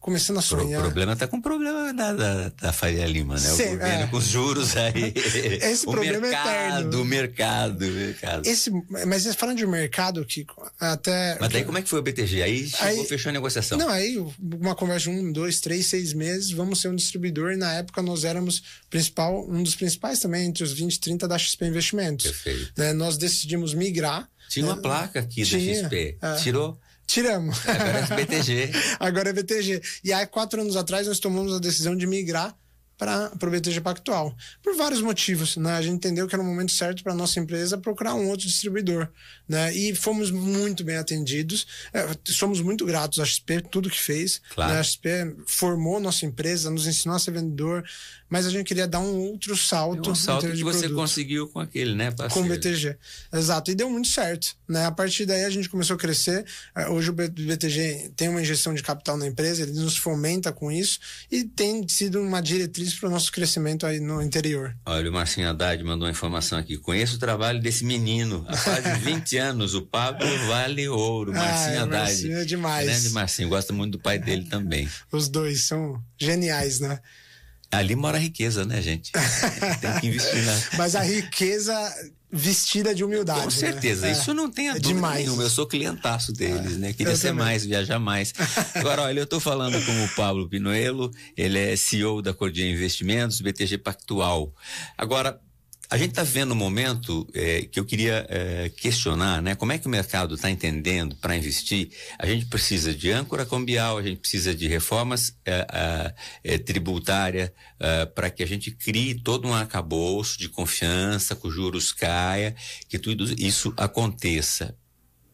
começando 0.00 0.38
a 0.38 0.42
sonhar. 0.42 0.80
O 0.80 0.84
problema 0.84 1.12
está 1.12 1.28
com 1.28 1.36
o 1.36 1.42
problema 1.42 1.92
da, 1.92 2.12
da, 2.14 2.48
da 2.48 2.72
Faria 2.72 3.06
Lima, 3.06 3.34
né? 3.34 3.40
Sim, 3.40 3.62
o 3.62 3.70
governo 3.72 4.04
é. 4.04 4.06
com 4.06 4.16
os 4.16 4.24
juros 4.24 4.76
aí. 4.76 5.12
Esse 5.62 5.86
o 5.86 5.90
problema 5.90 6.20
mercado, 6.20 6.48
é 6.48 6.68
eterno. 6.68 7.00
O 7.00 7.04
mercado, 7.04 7.84
o 7.84 7.90
mercado. 7.90 8.48
Esse, 8.48 8.70
mas 9.06 9.34
falando 9.34 9.58
de 9.58 9.66
mercado, 9.66 10.24
que 10.24 10.46
até... 10.80 11.36
Mas 11.38 11.50
daí 11.50 11.64
como 11.64 11.76
é 11.78 11.82
que 11.82 11.88
foi 11.88 12.00
o 12.00 12.02
BTG? 12.02 12.42
Aí 12.42 12.68
chegou, 12.68 12.86
aí, 12.86 13.04
fechou 13.04 13.30
a 13.30 13.32
negociação? 13.32 13.78
Não, 13.78 13.90
aí 13.90 14.16
uma 14.40 14.74
conversa 14.74 15.10
de 15.10 15.16
um, 15.16 15.30
dois, 15.30 15.60
três, 15.60 15.86
seis 15.86 16.14
meses, 16.14 16.50
vamos 16.50 16.80
ser 16.80 16.88
um 16.88 16.96
distribuidor 16.96 17.52
e 17.52 17.56
na 17.56 17.74
época 17.74 18.00
nós 18.00 18.24
éramos 18.24 18.62
principal, 18.88 19.46
um 19.48 19.62
dos 19.62 19.74
principais 19.74 20.18
também, 20.18 20.46
entre 20.46 20.64
os 20.64 20.72
20 20.72 20.94
e 20.94 21.00
30 21.00 21.28
da 21.28 21.38
XP 21.38 21.66
Investimentos. 21.66 22.26
Perfeito. 22.26 22.72
Né? 22.76 22.92
Nós 22.94 23.18
decidimos 23.18 23.74
migrar. 23.74 24.28
Tinha 24.48 24.64
uma 24.64 24.76
né? 24.76 24.82
placa 24.82 25.20
aqui 25.20 25.44
Tinha, 25.44 25.82
da 25.82 25.88
XP. 25.88 26.18
É. 26.20 26.34
Tirou? 26.36 26.78
Tiramos. 27.10 27.58
Agora 27.66 27.98
é 27.98 28.16
BTG. 28.16 28.70
Agora 29.00 29.30
é 29.30 29.32
BTG. 29.32 29.82
E 30.04 30.12
aí, 30.12 30.24
quatro 30.28 30.60
anos 30.60 30.76
atrás, 30.76 31.08
nós 31.08 31.18
tomamos 31.18 31.52
a 31.52 31.58
decisão 31.58 31.96
de 31.96 32.06
migrar 32.06 32.56
para 32.96 33.32
o 33.42 33.50
BTG 33.50 33.80
Pactual. 33.80 34.36
Por 34.62 34.76
vários 34.76 35.00
motivos. 35.00 35.56
Né? 35.56 35.72
A 35.72 35.82
gente 35.82 35.94
entendeu 35.94 36.28
que 36.28 36.34
era 36.34 36.42
o 36.42 36.46
momento 36.46 36.70
certo 36.70 37.02
para 37.02 37.12
nossa 37.12 37.40
empresa 37.40 37.76
procurar 37.78 38.14
um 38.14 38.28
outro 38.28 38.46
distribuidor. 38.46 39.08
Né? 39.48 39.74
E 39.74 39.92
fomos 39.94 40.30
muito 40.30 40.84
bem 40.84 40.98
atendidos. 40.98 41.66
É, 41.92 42.06
somos 42.26 42.60
muito 42.60 42.86
gratos 42.86 43.18
à 43.18 43.24
XP, 43.24 43.62
tudo 43.62 43.90
que 43.90 43.98
fez. 43.98 44.40
Claro. 44.54 44.74
Né? 44.74 44.78
A 44.78 44.82
XP 44.84 45.08
formou 45.46 45.98
nossa 45.98 46.26
empresa, 46.26 46.70
nos 46.70 46.86
ensinou 46.86 47.16
a 47.16 47.18
ser 47.18 47.32
vendedor, 47.32 47.82
mas 48.30 48.46
a 48.46 48.50
gente 48.50 48.64
queria 48.64 48.86
dar 48.86 49.00
um 49.00 49.18
outro 49.18 49.56
salto. 49.56 50.12
Um 50.12 50.14
salto 50.14 50.48
que 50.48 50.62
você 50.62 50.86
produto. 50.86 50.96
conseguiu 50.96 51.48
com 51.48 51.58
aquele, 51.58 51.96
né, 51.96 52.12
parceiro? 52.12 52.48
Com 52.48 52.54
o 52.54 52.56
BTG. 52.56 52.96
Exato. 53.32 53.72
E 53.72 53.74
deu 53.74 53.90
muito 53.90 54.06
certo. 54.06 54.54
Né? 54.68 54.86
A 54.86 54.92
partir 54.92 55.26
daí 55.26 55.44
a 55.44 55.50
gente 55.50 55.68
começou 55.68 55.96
a 55.96 55.98
crescer. 55.98 56.46
É, 56.76 56.88
hoje 56.88 57.10
o 57.10 57.12
BTG 57.12 58.12
tem 58.16 58.28
uma 58.28 58.40
injeção 58.40 58.72
de 58.72 58.84
capital 58.84 59.16
na 59.16 59.26
empresa, 59.26 59.62
ele 59.62 59.72
nos 59.72 59.96
fomenta 59.96 60.52
com 60.52 60.70
isso 60.70 61.00
e 61.30 61.42
tem 61.42 61.86
sido 61.88 62.20
uma 62.20 62.40
diretriz 62.40 62.94
para 62.94 63.08
o 63.08 63.10
nosso 63.12 63.32
crescimento 63.32 63.84
aí 63.84 63.98
no 63.98 64.22
interior. 64.22 64.76
Olha, 64.86 65.10
o 65.10 65.12
Marcinho 65.12 65.48
Haddad 65.48 65.82
mandou 65.82 66.06
uma 66.06 66.12
informação 66.12 66.56
aqui. 66.56 66.78
Conheço 66.78 67.16
o 67.16 67.18
trabalho 67.18 67.60
desse 67.60 67.84
menino 67.84 68.46
há 68.46 68.56
quase 68.56 68.94
20 69.02 69.36
anos, 69.38 69.74
o 69.74 69.82
Pablo 69.82 70.28
Vale 70.46 70.88
Ouro, 70.88 71.32
Marcinho 71.32 71.80
ah, 71.80 71.82
Haddad. 71.82 72.04
Marcinho 72.04 72.38
é 72.38 72.44
demais. 72.44 72.86
Grande 72.86 73.10
Marcinho, 73.10 73.48
gosta 73.48 73.72
muito 73.72 73.92
do 73.92 73.98
pai 73.98 74.20
dele 74.20 74.44
também. 74.48 74.88
Os 75.10 75.28
dois 75.28 75.64
são 75.64 76.00
geniais, 76.16 76.78
né? 76.78 77.00
Ali 77.72 77.94
mora 77.94 78.18
a 78.18 78.20
riqueza, 78.20 78.64
né, 78.64 78.82
gente? 78.82 79.12
Tem 79.12 80.00
que 80.00 80.06
investir 80.08 80.44
na. 80.44 80.60
Mas 80.76 80.96
a 80.96 81.02
riqueza 81.02 81.72
vestida 82.32 82.94
de 82.94 83.04
humildade. 83.04 83.40
Com 83.40 83.46
né? 83.46 83.50
certeza, 83.50 84.06
né? 84.06 84.12
isso 84.12 84.32
não 84.32 84.50
tem 84.50 84.68
a 84.68 84.72
é 84.72 84.74
dúvida 84.74 84.94
demais. 84.94 85.24
nenhuma. 85.24 85.42
Eu 85.42 85.50
sou 85.50 85.66
clientaço 85.66 86.32
deles, 86.32 86.74
é. 86.74 86.78
né? 86.78 86.92
Queria 86.92 87.12
eu 87.12 87.16
ser 87.16 87.28
também. 87.28 87.44
mais, 87.44 87.64
viajar 87.64 87.98
mais. 87.98 88.32
Agora, 88.74 89.02
olha, 89.02 89.20
eu 89.20 89.24
estou 89.24 89.40
falando 89.40 89.84
com 89.84 90.04
o 90.04 90.08
Pablo 90.10 90.48
Pinuelo, 90.48 91.10
ele 91.36 91.58
é 91.58 91.76
CEO 91.76 92.22
da 92.22 92.32
Cordia 92.32 92.68
Investimentos, 92.68 93.40
BTG 93.40 93.78
Pactual. 93.78 94.54
Agora, 94.96 95.40
a 95.90 95.96
gente 95.96 96.10
está 96.10 96.22
vivendo 96.22 96.52
um 96.52 96.56
momento 96.56 97.26
é, 97.34 97.62
que 97.62 97.80
eu 97.80 97.84
queria 97.84 98.24
é, 98.28 98.68
questionar, 98.68 99.42
né? 99.42 99.56
Como 99.56 99.72
é 99.72 99.78
que 99.78 99.88
o 99.88 99.90
mercado 99.90 100.36
está 100.36 100.48
entendendo 100.48 101.16
para 101.16 101.36
investir? 101.36 101.90
A 102.16 102.26
gente 102.26 102.46
precisa 102.46 102.94
de 102.94 103.10
âncora 103.10 103.44
cambial, 103.44 103.98
a 103.98 104.02
gente 104.02 104.20
precisa 104.20 104.54
de 104.54 104.68
reformas 104.68 105.34
é, 105.44 106.14
é 106.44 106.58
tributária 106.58 107.52
é, 107.80 108.06
para 108.06 108.30
que 108.30 108.40
a 108.40 108.46
gente 108.46 108.70
crie 108.70 109.16
todo 109.16 109.48
um 109.48 109.52
arcabouço 109.52 110.38
de 110.38 110.48
confiança, 110.48 111.34
que 111.34 111.48
os 111.48 111.52
juros 111.52 111.92
caia, 111.92 112.54
que 112.88 112.96
tudo 112.96 113.24
isso 113.36 113.74
aconteça. 113.76 114.76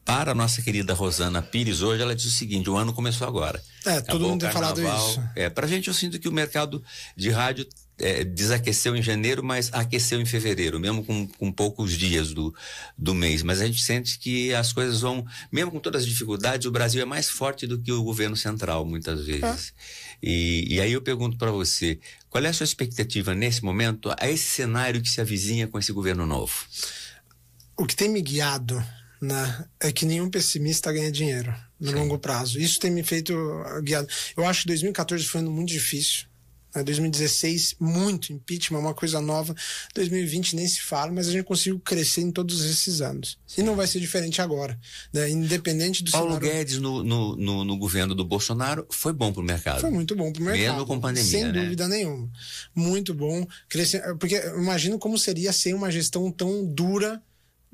Para 0.06 0.30
a 0.30 0.34
nossa 0.34 0.62
querida 0.62 0.94
Rosana 0.94 1.42
Pires, 1.42 1.82
hoje 1.82 2.00
ela 2.00 2.14
diz 2.14 2.26
o 2.26 2.30
seguinte: 2.30 2.70
o 2.70 2.76
ano 2.76 2.94
começou 2.94 3.26
agora. 3.26 3.60
É, 3.84 4.00
todo 4.00 4.26
mundo 4.26 4.40
tem 4.42 4.50
falado 4.52 4.80
isso. 4.80 5.20
É, 5.34 5.50
para 5.50 5.66
a 5.66 5.68
gente, 5.68 5.88
eu 5.88 5.94
sinto 5.94 6.18
que 6.20 6.28
o 6.28 6.32
mercado 6.32 6.82
de 7.16 7.28
rádio 7.28 7.66
é, 7.98 8.24
desaqueceu 8.24 8.94
em 8.94 9.02
janeiro, 9.02 9.42
mas 9.42 9.70
aqueceu 9.72 10.20
em 10.20 10.26
fevereiro, 10.26 10.78
mesmo 10.78 11.04
com, 11.04 11.26
com 11.26 11.50
poucos 11.50 11.92
dias 11.92 12.32
do, 12.32 12.54
do 12.96 13.14
mês. 13.14 13.42
Mas 13.42 13.60
a 13.60 13.66
gente 13.66 13.82
sente 13.82 14.18
que 14.18 14.52
as 14.54 14.72
coisas 14.72 15.00
vão, 15.00 15.24
mesmo 15.50 15.70
com 15.70 15.80
todas 15.80 16.02
as 16.02 16.08
dificuldades, 16.08 16.66
o 16.66 16.70
Brasil 16.70 17.00
é 17.00 17.04
mais 17.04 17.28
forte 17.28 17.66
do 17.66 17.78
que 17.78 17.90
o 17.90 18.02
governo 18.02 18.36
central, 18.36 18.84
muitas 18.84 19.24
vezes. 19.24 19.72
É. 20.22 20.26
E, 20.28 20.74
e 20.74 20.80
aí 20.80 20.92
eu 20.92 21.00
pergunto 21.00 21.36
para 21.36 21.50
você, 21.50 21.98
qual 22.28 22.44
é 22.44 22.48
a 22.48 22.52
sua 22.52 22.64
expectativa 22.64 23.34
nesse 23.34 23.64
momento, 23.64 24.12
a 24.18 24.28
esse 24.28 24.44
cenário 24.44 25.00
que 25.00 25.08
se 25.08 25.20
avizinha 25.20 25.66
com 25.66 25.78
esse 25.78 25.92
governo 25.92 26.26
novo? 26.26 26.52
O 27.78 27.86
que 27.86 27.96
tem 27.96 28.08
me 28.08 28.20
guiado 28.20 28.82
né, 29.20 29.64
é 29.80 29.90
que 29.90 30.04
nenhum 30.04 30.30
pessimista 30.30 30.92
ganha 30.92 31.10
dinheiro 31.10 31.54
no 31.80 31.90
Sim. 31.90 31.94
longo 31.96 32.18
prazo. 32.18 32.58
Isso 32.58 32.78
tem 32.78 32.90
me 32.90 33.02
feito 33.02 33.34
guiado. 33.82 34.08
Eu 34.36 34.46
acho 34.46 34.62
que 34.62 34.68
2014 34.68 35.24
foi 35.24 35.40
um 35.40 35.44
ano 35.44 35.52
muito 35.52 35.68
difícil 35.68 36.26
2016, 36.82 37.76
muito 37.80 38.32
impeachment, 38.32 38.78
uma 38.78 38.94
coisa 38.94 39.20
nova. 39.20 39.54
2020 39.94 40.56
nem 40.56 40.66
se 40.66 40.82
fala, 40.82 41.12
mas 41.12 41.28
a 41.28 41.32
gente 41.32 41.44
conseguiu 41.44 41.78
crescer 41.80 42.22
em 42.22 42.30
todos 42.30 42.64
esses 42.64 43.00
anos. 43.00 43.38
E 43.56 43.62
não 43.62 43.76
vai 43.76 43.86
ser 43.86 44.00
diferente 44.00 44.40
agora. 44.42 44.78
Né? 45.12 45.30
Independente 45.30 46.02
do 46.02 46.10
Paulo 46.10 46.34
cenário... 46.34 46.48
Guedes 46.48 46.78
no, 46.78 47.02
no, 47.02 47.36
no, 47.36 47.64
no, 47.64 47.76
governo 47.76 48.14
do 48.14 48.24
Bolsonaro 48.24 48.86
foi 48.90 49.12
bom 49.12 49.32
para 49.32 49.42
o 49.42 49.44
mercado. 49.44 49.80
Foi 49.80 49.90
muito 49.90 50.14
bom 50.14 50.32
para 50.32 50.42
o 50.42 50.44
mercado. 50.44 50.72
Mesmo 50.72 50.86
com 50.86 51.00
pandemia. 51.00 51.30
Sem 51.30 51.44
né? 51.44 51.52
dúvida 51.52 51.88
nenhuma. 51.88 52.30
Muito 52.74 53.14
bom. 53.14 53.46
Crescer... 53.68 54.02
Porque 54.18 54.36
imagino 54.56 54.98
como 54.98 55.18
seria 55.18 55.52
ser 55.52 55.74
uma 55.74 55.90
gestão 55.90 56.30
tão 56.30 56.64
dura 56.64 57.22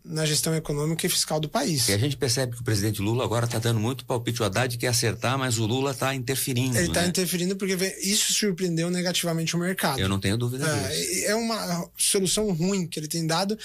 na 0.05 0.27
gestão 0.27 0.55
econômica 0.55 1.07
e 1.07 1.09
fiscal 1.09 1.39
do 1.39 1.49
país. 1.49 1.89
E 1.89 1.93
a 1.93 1.99
gente 1.99 2.17
percebe 2.17 2.55
que 2.55 2.61
o 2.61 2.65
presidente 2.65 3.01
Lula 3.01 3.25
agora 3.25 3.47
está 3.47 3.59
dando 3.59 3.79
muito 3.79 4.05
palpite. 4.05 4.43
O 4.43 4.45
Haddad 4.45 4.77
quer 4.77 4.89
acertar, 4.89 5.39
mas 5.39 5.59
o 5.59 5.67
Lula 5.67 5.93
está 5.93 6.15
interferindo. 6.15 6.77
Ele 6.77 6.89
está 6.89 7.03
né? 7.03 7.09
interferindo 7.09 7.57
porque 7.57 7.75
isso 8.03 8.33
surpreendeu 8.33 8.91
negativamente 8.91 9.55
o 9.55 9.59
mercado. 9.59 10.01
Eu 10.01 10.09
não 10.09 10.19
tenho 10.19 10.37
dúvida 10.37 10.67
é, 10.67 10.89
disso. 10.89 11.27
É 11.27 11.35
uma 11.35 11.89
solução 11.97 12.53
ruim 12.53 12.87
que 12.87 12.99
ele 12.99 13.09
tem 13.09 13.27
dado. 13.27 13.57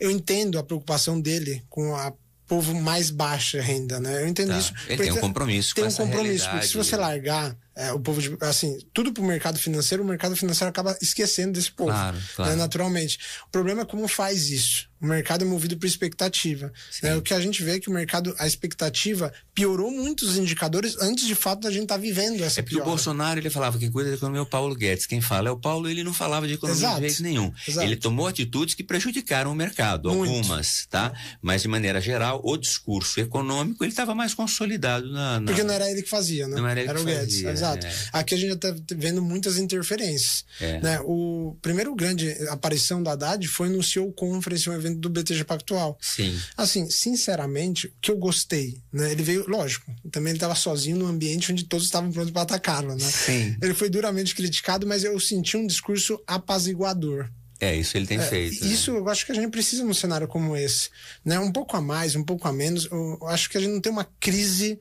Eu 0.00 0.10
entendo 0.10 0.58
a 0.58 0.62
preocupação 0.62 1.20
dele 1.20 1.62
com 1.68 1.94
a 1.94 2.12
povo 2.46 2.74
mais 2.74 3.10
baixa 3.10 3.60
renda, 3.60 4.00
né? 4.00 4.22
Eu 4.22 4.28
entendo 4.28 4.50
tá. 4.50 4.58
isso. 4.58 4.74
Ele 4.88 5.02
tem 5.02 5.12
um 5.12 5.16
compromisso 5.16 5.74
tem 5.74 5.84
com 5.84 5.90
um 5.90 5.94
compromisso, 5.94 6.48
porque 6.50 6.66
se 6.66 6.76
você 6.76 6.96
largar 6.96 7.56
é, 7.74 7.92
o 7.92 8.00
povo, 8.00 8.20
de, 8.20 8.36
assim, 8.40 8.78
tudo 8.92 9.12
para 9.12 9.22
o 9.22 9.26
mercado 9.26 9.58
financeiro, 9.58 10.02
o 10.02 10.06
mercado 10.06 10.36
financeiro 10.36 10.68
acaba 10.68 10.96
esquecendo 11.00 11.52
desse 11.52 11.70
povo, 11.70 11.90
claro, 11.90 12.16
né, 12.16 12.22
claro. 12.36 12.50
Né, 12.50 12.56
naturalmente. 12.56 13.18
O 13.46 13.50
problema 13.50 13.82
é 13.82 13.84
como 13.84 14.06
faz 14.08 14.50
isso. 14.50 14.92
O 15.02 15.06
mercado 15.06 15.44
é 15.44 15.48
movido 15.48 15.76
por 15.76 15.84
expectativa. 15.84 16.72
Né? 17.02 17.16
O 17.16 17.22
que 17.22 17.34
a 17.34 17.40
gente 17.40 17.60
vê 17.64 17.72
é 17.72 17.80
que 17.80 17.90
o 17.90 17.92
mercado, 17.92 18.32
a 18.38 18.46
expectativa 18.46 19.32
piorou 19.52 19.90
muitos 19.90 20.36
indicadores 20.36 20.96
antes 21.00 21.26
de 21.26 21.34
fato 21.34 21.62
da 21.62 21.72
gente 21.72 21.82
estar 21.82 21.96
tá 21.96 22.00
vivendo 22.00 22.40
essa 22.44 22.60
É 22.60 22.62
porque 22.62 22.76
piora. 22.76 22.88
o 22.88 22.90
Bolsonaro 22.92 23.40
ele 23.40 23.50
falava 23.50 23.78
que 23.78 23.90
cuida 23.90 24.10
da 24.10 24.16
economia 24.16 24.38
é 24.38 24.42
o 24.42 24.46
Paulo 24.46 24.76
Guedes. 24.76 25.04
Quem 25.04 25.20
fala 25.20 25.48
é 25.48 25.50
o 25.50 25.56
Paulo, 25.58 25.88
ele 25.88 26.04
não 26.04 26.14
falava 26.14 26.46
de 26.46 26.54
economia 26.54 26.80
Exato. 26.80 27.00
de 27.00 27.08
jeito 27.08 27.22
nenhum. 27.24 27.52
Exato. 27.66 27.84
Ele 27.84 27.96
tomou 27.96 28.28
atitudes 28.28 28.76
que 28.76 28.84
prejudicaram 28.84 29.50
o 29.50 29.56
mercado, 29.56 30.08
Muito. 30.12 30.32
algumas, 30.32 30.86
tá? 30.86 31.12
Mas 31.42 31.62
de 31.62 31.68
maneira 31.68 32.00
geral, 32.00 32.40
o 32.44 32.56
discurso 32.56 33.18
econômico 33.18 33.82
ele 33.82 33.90
estava 33.90 34.14
mais 34.14 34.34
consolidado 34.34 35.10
na, 35.10 35.40
na, 35.40 35.46
Porque 35.46 35.64
não 35.64 35.74
era 35.74 35.90
ele 35.90 36.02
que 36.02 36.08
fazia, 36.08 36.46
né? 36.46 36.56
Não 36.56 36.68
era 36.68 36.80
ele 36.80 36.88
era 36.88 36.98
que 36.98 37.04
o 37.04 37.06
Guedes. 37.06 37.42
Exato. 37.62 37.86
É. 37.86 37.92
Aqui 38.12 38.34
a 38.34 38.38
gente 38.38 38.48
já 38.48 38.54
está 38.54 38.74
vendo 38.94 39.22
muitas 39.22 39.58
interferências. 39.58 40.44
É. 40.60 40.80
Né? 40.80 41.00
O 41.04 41.56
primeiro 41.62 41.94
grande 41.94 42.30
aparição 42.48 43.02
da 43.02 43.12
Haddad 43.12 43.46
foi 43.48 43.68
no 43.68 43.82
CEO 43.82 44.12
Conference, 44.12 44.68
um 44.68 44.74
evento 44.74 44.98
do 44.98 45.08
BTG 45.08 45.44
Pactual. 45.44 45.98
Sim. 46.00 46.38
Assim, 46.56 46.88
sinceramente, 46.90 47.86
o 47.86 47.92
que 48.00 48.10
eu 48.10 48.16
gostei, 48.16 48.78
né? 48.92 49.12
Ele 49.12 49.22
veio, 49.22 49.48
lógico, 49.48 49.92
também 50.10 50.30
ele 50.30 50.38
estava 50.38 50.54
sozinho 50.54 50.96
num 50.96 51.06
ambiente 51.06 51.52
onde 51.52 51.64
todos 51.64 51.86
estavam 51.86 52.10
prontos 52.10 52.32
para 52.32 52.42
atacá-lo, 52.42 52.94
né? 52.94 53.10
Sim. 53.10 53.56
Ele 53.62 53.74
foi 53.74 53.88
duramente 53.88 54.34
criticado, 54.34 54.86
mas 54.86 55.04
eu 55.04 55.18
senti 55.20 55.56
um 55.56 55.66
discurso 55.66 56.20
apaziguador. 56.26 57.28
É, 57.62 57.76
isso 57.76 57.96
ele 57.96 58.08
tem 58.08 58.18
é, 58.18 58.22
feito. 58.22 58.64
Né? 58.64 58.72
Isso 58.72 58.92
né? 58.92 58.98
eu 58.98 59.08
acho 59.08 59.24
que 59.24 59.30
a 59.30 59.34
gente 59.36 59.48
precisa 59.48 59.84
num 59.84 59.94
cenário 59.94 60.26
como 60.26 60.56
esse. 60.56 60.90
Né? 61.24 61.38
Um 61.38 61.52
pouco 61.52 61.76
a 61.76 61.80
mais, 61.80 62.16
um 62.16 62.24
pouco 62.24 62.48
a 62.48 62.52
menos. 62.52 62.88
Eu 62.90 63.28
acho 63.28 63.48
que 63.48 63.56
a 63.56 63.60
gente 63.60 63.70
não 63.70 63.80
tem 63.80 63.92
uma 63.92 64.04
crise 64.18 64.80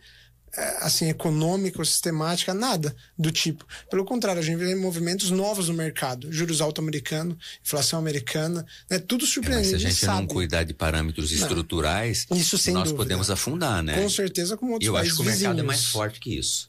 assim 0.79 1.10
econômica 1.10 1.79
ou 1.79 1.86
sistemática, 1.86 2.53
nada 2.53 2.96
do 3.17 3.31
tipo. 3.31 3.65
Pelo 3.89 4.03
contrário, 4.03 4.41
a 4.41 4.43
gente 4.43 4.58
vê 4.58 4.75
movimentos 4.75 5.29
novos 5.29 5.70
no 5.70 5.74
mercado, 5.74 6.31
juros 6.31 6.62
alto 6.62 6.81
americano, 6.81 7.38
inflação 7.63 8.00
americana, 8.00 8.65
né? 8.89 9.00
Tudo 9.00 9.25
surpreendente. 9.25 9.70
É, 9.70 9.72
mas 9.74 9.81
se 9.81 9.88
a 9.88 9.89
gente 9.89 10.05
sabe. 10.05 10.22
não 10.22 10.27
cuidar 10.27 10.63
de 10.63 10.74
parâmetros 10.74 11.31
estruturais, 11.31 12.25
isso 12.31 12.58
sem 12.58 12.74
nós 12.74 12.86
dúvida. 12.86 13.03
podemos 13.03 13.29
afundar, 13.29 13.81
né? 13.81 14.01
Com 14.01 14.10
certeza, 14.10 14.58
como 14.58 14.74
outros 14.74 14.88
Eu 14.88 14.98
acho 14.98 15.15
que 15.15 15.22
o 15.22 15.25
mercado 15.25 15.60
é 15.60 15.63
mais 15.63 15.86
forte 15.86 16.20
que 16.20 16.38
isso. 16.38 16.67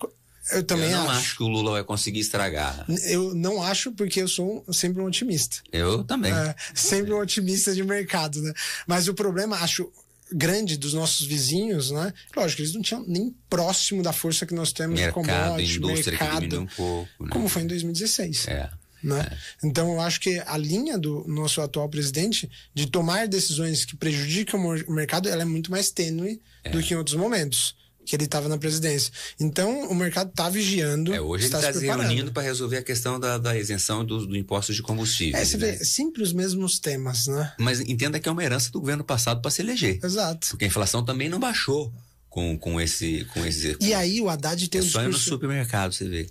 Eu 0.51 0.65
também 0.65 0.91
eu 0.91 0.99
não 0.99 1.09
acho. 1.09 1.21
acho 1.21 1.37
que 1.37 1.43
o 1.45 1.49
Lula 1.49 1.71
vai 1.73 1.85
conseguir 1.85 2.19
estragar. 2.19 2.85
Eu 3.05 3.33
não 3.33 3.63
acho 3.63 3.93
porque 3.93 4.21
eu 4.21 4.29
sou 4.29 4.65
sempre 4.73 5.01
um 5.01 5.07
otimista. 5.07 5.59
Eu 5.71 6.03
também. 6.03 6.33
É, 6.33 6.55
sempre 6.75 7.13
um 7.13 7.19
otimista 7.21 7.73
de 7.73 7.85
mercado, 7.85 8.43
né? 8.43 8.53
Mas 8.87 9.07
o 9.07 9.15
problema, 9.15 9.57
acho, 9.59 9.91
grande 10.35 10.77
dos 10.77 10.95
nossos 10.95 11.27
vizinhos, 11.27 11.91
né? 11.91 12.13
Lógico, 12.37 12.63
eles 12.63 12.75
não 12.75 12.83
tinham 12.83 13.05
nem 13.07 13.35
próximo 13.49 14.03
da 14.03 14.13
força 14.13 14.47
que 14.47 14.55
nós 14.55 14.73
temos 14.73 15.01
mercado, 15.01 15.23
de 15.23 15.29
commodity, 15.31 15.77
indústria 15.79 16.19
mercado, 16.19 16.49
que 16.49 16.57
um 16.57 16.67
pouco, 16.67 17.25
né? 17.25 17.31
como 17.31 17.49
foi 17.49 17.63
em 17.63 17.67
2016. 17.67 18.49
É. 18.49 18.71
Né? 19.03 19.29
É. 19.31 19.67
Então, 19.67 19.93
eu 19.93 20.01
acho 20.01 20.21
que 20.21 20.41
a 20.47 20.57
linha 20.57 20.97
do 20.97 21.25
nosso 21.27 21.61
atual 21.61 21.89
presidente 21.89 22.49
de 22.73 22.87
tomar 22.87 23.27
decisões 23.27 23.85
que 23.85 23.97
prejudicam 23.97 24.61
o 24.87 24.93
mercado 24.93 25.29
ela 25.29 25.43
é 25.43 25.45
muito 25.45 25.71
mais 25.71 25.91
tênue 25.91 26.41
é. 26.63 26.71
do 26.71 26.81
que 26.81 26.95
em 26.95 26.97
outros 26.97 27.17
momentos 27.17 27.75
que 28.05 28.17
ele 28.17 28.25
estava 28.25 28.49
na 28.49 28.59
presidência. 28.59 29.13
Então, 29.39 29.89
o 29.89 29.95
mercado 29.95 30.31
está 30.31 30.49
vigiando. 30.49 31.15
É, 31.15 31.21
hoje 31.21 31.45
ele 31.45 31.55
está 31.55 31.61
se, 31.61 31.73
tá 31.73 31.79
se 31.79 31.87
reunindo 31.87 32.33
para 32.33 32.43
resolver 32.43 32.79
a 32.79 32.83
questão 32.83 33.19
da, 33.19 33.39
da 33.39 33.57
isenção 33.57 34.05
do, 34.05 34.27
do, 34.27 34.37
imposto 34.37 34.73
de 34.73 34.83
combustível. 34.83 35.39
É, 35.39 35.45
você 35.45 35.57
né? 35.57 35.73
vê 35.73 35.85
sempre 35.85 36.23
os 36.23 36.33
mesmos 36.33 36.79
temas, 36.79 37.27
né? 37.27 37.53
Mas 37.59 37.81
entenda 37.81 38.19
que 38.19 38.29
é 38.29 38.33
uma 38.33 38.43
herança 38.43 38.71
do 38.71 38.81
governo 38.81 39.05
passado 39.05 39.41
para 39.41 39.51
se 39.51 39.63
eleger. 39.63 39.99
Exato. 40.03 40.49
Porque 40.51 40.65
a 40.65 40.69
inflação 40.69 41.05
também 41.05 41.29
não 41.29 41.39
baixou 41.39 41.93
com, 42.29 42.57
com 42.59 42.81
esse. 42.81 43.25
Com 43.27 43.45
esse 43.45 43.77
e 43.81 43.93
aí 43.93 44.21
o 44.21 44.29
Haddad 44.29 44.69
tem 44.69 44.81
é 44.81 44.83
um 44.83 44.87
discurso... 44.87 45.09
no 45.09 45.19
supermercado, 45.19 45.93
você 45.93 46.09
vê. 46.09 46.27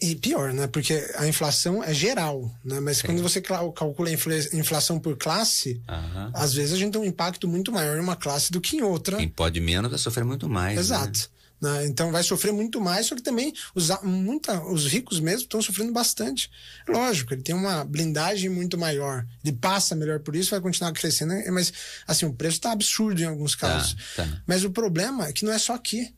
E 0.00 0.14
pior, 0.14 0.52
né? 0.52 0.68
Porque 0.68 0.94
a 1.16 1.26
inflação 1.26 1.82
é 1.82 1.92
geral, 1.92 2.48
né? 2.64 2.78
Mas 2.78 3.02
quando 3.02 3.20
você 3.20 3.40
calcula 3.40 4.08
a 4.08 4.56
inflação 4.56 5.00
por 5.00 5.16
classe, 5.16 5.82
uhum. 5.88 6.30
às 6.34 6.54
vezes 6.54 6.72
a 6.72 6.76
gente 6.76 6.92
tem 6.92 7.00
um 7.00 7.04
impacto 7.04 7.48
muito 7.48 7.72
maior 7.72 7.96
em 7.96 8.00
uma 8.00 8.14
classe 8.14 8.52
do 8.52 8.60
que 8.60 8.76
em 8.76 8.82
outra. 8.82 9.16
Quem 9.16 9.28
pode 9.28 9.60
menos 9.60 9.90
vai 9.90 9.98
sofrer 9.98 10.24
muito 10.24 10.48
mais. 10.48 10.76
Né? 10.76 10.80
Exato. 10.80 11.18
Né? 11.18 11.38
Né? 11.60 11.86
Então 11.86 12.12
vai 12.12 12.22
sofrer 12.22 12.52
muito 12.52 12.80
mais, 12.80 13.06
só 13.06 13.16
que 13.16 13.22
também 13.22 13.52
os, 13.74 13.90
muita, 14.02 14.62
os 14.64 14.86
ricos 14.86 15.18
mesmo 15.18 15.42
estão 15.42 15.60
sofrendo 15.60 15.92
bastante. 15.92 16.50
Lógico, 16.88 17.34
ele 17.34 17.42
tem 17.42 17.54
uma 17.54 17.84
blindagem 17.84 18.48
muito 18.48 18.78
maior, 18.78 19.26
ele 19.44 19.56
passa 19.56 19.96
melhor 19.96 20.20
por 20.20 20.36
isso, 20.36 20.50
vai 20.50 20.60
continuar 20.60 20.92
crescendo, 20.92 21.34
né? 21.34 21.44
mas 21.50 21.72
assim, 22.06 22.26
o 22.26 22.32
preço 22.32 22.58
está 22.58 22.72
absurdo 22.72 23.20
em 23.20 23.24
alguns 23.24 23.56
tá, 23.56 23.68
casos. 23.68 23.96
Tá, 24.14 24.24
tá. 24.24 24.42
Mas 24.46 24.64
o 24.64 24.70
problema 24.70 25.26
é 25.26 25.32
que 25.32 25.44
não 25.44 25.52
é 25.52 25.58
só 25.58 25.74
aqui. 25.74 26.14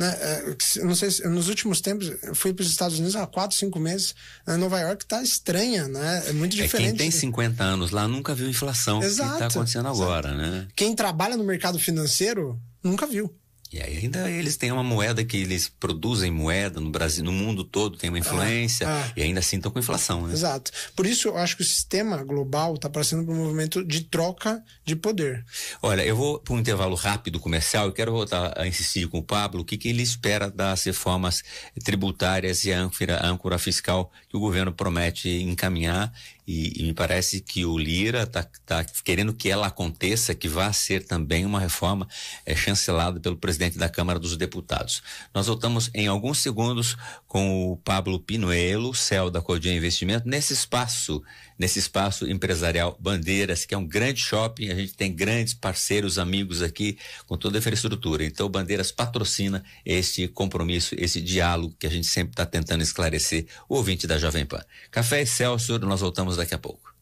Né? 0.00 0.08
É, 0.18 0.56
não 0.82 0.94
sei, 0.94 1.10
nos 1.28 1.48
últimos 1.50 1.82
tempos, 1.82 2.10
fui 2.32 2.54
para 2.54 2.62
os 2.62 2.70
Estados 2.70 2.96
Unidos 2.96 3.14
há 3.16 3.26
quatro, 3.26 3.54
cinco 3.54 3.78
meses. 3.78 4.14
Nova 4.58 4.80
York 4.80 5.04
está 5.04 5.22
estranha, 5.22 5.86
né? 5.88 6.24
É 6.28 6.32
muito 6.32 6.56
diferente. 6.56 6.86
É, 6.86 6.88
quem 6.88 6.96
tem 6.96 7.10
50 7.10 7.62
anos 7.62 7.90
lá 7.90 8.08
nunca 8.08 8.34
viu 8.34 8.48
inflação 8.48 9.02
Exato, 9.02 9.28
que 9.28 9.34
está 9.34 9.46
acontecendo 9.48 9.88
agora, 9.88 10.32
né? 10.32 10.66
Quem 10.74 10.96
trabalha 10.96 11.36
no 11.36 11.44
mercado 11.44 11.78
financeiro 11.78 12.58
nunca 12.82 13.06
viu. 13.06 13.30
E 13.72 13.80
aí 13.80 13.98
ainda 13.98 14.28
eles 14.28 14.56
têm 14.56 14.72
uma 14.72 14.82
moeda 14.82 15.24
que 15.24 15.36
eles 15.36 15.68
produzem 15.68 16.30
moeda 16.30 16.80
no 16.80 16.90
Brasil, 16.90 17.22
no 17.22 17.30
mundo 17.30 17.62
todo 17.62 17.96
tem 17.96 18.10
uma 18.10 18.18
influência 18.18 18.88
ah, 18.88 19.04
ah. 19.06 19.12
e 19.16 19.22
ainda 19.22 19.38
assim 19.38 19.56
estão 19.56 19.70
com 19.70 19.78
inflação, 19.78 20.26
né? 20.26 20.32
Exato. 20.32 20.72
Por 20.96 21.06
isso 21.06 21.28
eu 21.28 21.36
acho 21.36 21.56
que 21.56 21.62
o 21.62 21.64
sistema 21.64 22.22
global 22.24 22.74
está 22.74 22.90
passando 22.90 23.24
por 23.24 23.32
um 23.32 23.44
movimento 23.44 23.84
de 23.84 24.02
troca 24.02 24.60
de 24.84 24.96
poder. 24.96 25.44
Olha, 25.80 26.02
eu 26.02 26.16
vou 26.16 26.40
para 26.40 26.54
um 26.54 26.58
intervalo 26.58 26.96
rápido 26.96 27.38
comercial 27.38 27.88
e 27.88 27.92
quero 27.92 28.10
voltar 28.10 28.58
a 28.58 28.66
insistir 28.66 29.06
com 29.06 29.18
o 29.18 29.22
Pablo 29.22 29.60
o 29.60 29.64
que, 29.64 29.78
que 29.78 29.88
ele 29.88 30.02
espera 30.02 30.50
das 30.50 30.82
reformas 30.82 31.44
tributárias 31.84 32.64
e 32.64 32.72
a 32.72 32.80
âncora, 32.80 33.18
a 33.18 33.28
âncora 33.28 33.58
fiscal 33.58 34.10
que 34.28 34.36
o 34.36 34.40
governo 34.40 34.72
promete 34.72 35.28
encaminhar 35.28 36.12
e, 36.52 36.80
e, 36.80 36.82
me 36.82 36.92
parece 36.92 37.40
que 37.40 37.64
o 37.64 37.78
Lira 37.78 38.24
está 38.24 38.42
tá 38.66 38.84
querendo 39.04 39.32
que 39.32 39.48
ela 39.48 39.68
aconteça, 39.68 40.34
que 40.34 40.48
vá 40.48 40.72
ser 40.72 41.06
também 41.06 41.46
uma 41.46 41.60
reforma 41.60 42.08
é, 42.44 42.56
chancelada 42.56 43.20
pelo 43.20 43.36
presidente 43.36 43.78
da 43.78 43.88
Câmara 43.88 44.18
dos 44.18 44.36
Deputados. 44.36 45.00
Nós 45.32 45.46
voltamos 45.46 45.90
em 45.94 46.08
alguns 46.08 46.38
segundos 46.38 46.96
com 47.28 47.70
o 47.70 47.76
Pablo 47.76 48.18
Pinuelo, 48.18 48.92
céu 48.92 49.30
da 49.30 49.40
Cordia 49.40 49.72
Investimento, 49.72 50.28
nesse 50.28 50.52
espaço, 50.52 51.22
nesse 51.60 51.78
espaço 51.78 52.26
empresarial 52.26 52.96
Bandeiras, 52.98 53.66
que 53.66 53.74
é 53.74 53.78
um 53.78 53.86
grande 53.86 54.22
shopping, 54.22 54.70
a 54.70 54.74
gente 54.74 54.94
tem 54.94 55.14
grandes 55.14 55.52
parceiros, 55.52 56.18
amigos 56.18 56.62
aqui, 56.62 56.96
com 57.26 57.36
toda 57.36 57.58
a 57.58 57.60
infraestrutura. 57.60 58.24
Então, 58.24 58.48
Bandeiras 58.48 58.90
patrocina 58.90 59.62
este 59.84 60.26
compromisso, 60.26 60.94
esse 60.96 61.20
diálogo 61.20 61.76
que 61.78 61.86
a 61.86 61.90
gente 61.90 62.06
sempre 62.06 62.32
está 62.32 62.46
tentando 62.46 62.82
esclarecer 62.82 63.44
o 63.68 63.76
ouvinte 63.76 64.06
da 64.06 64.16
Jovem 64.16 64.46
Pan. 64.46 64.64
Café 64.90 65.20
Excelsior, 65.20 65.80
nós 65.80 66.00
voltamos 66.00 66.38
daqui 66.38 66.54
a 66.54 66.58
pouco. 66.58 66.94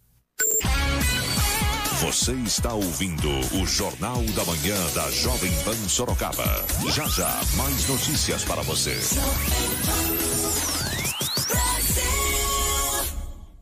Você 2.00 2.32
está 2.32 2.74
ouvindo 2.74 3.28
o 3.60 3.66
Jornal 3.66 4.22
da 4.34 4.44
Manhã 4.44 4.76
da 4.92 5.08
Jovem 5.10 5.52
Pan 5.62 5.88
Sorocaba. 5.88 6.64
Já 6.92 7.06
já, 7.08 7.40
mais 7.56 7.86
notícias 7.88 8.42
para 8.44 8.62
você. 8.62 8.96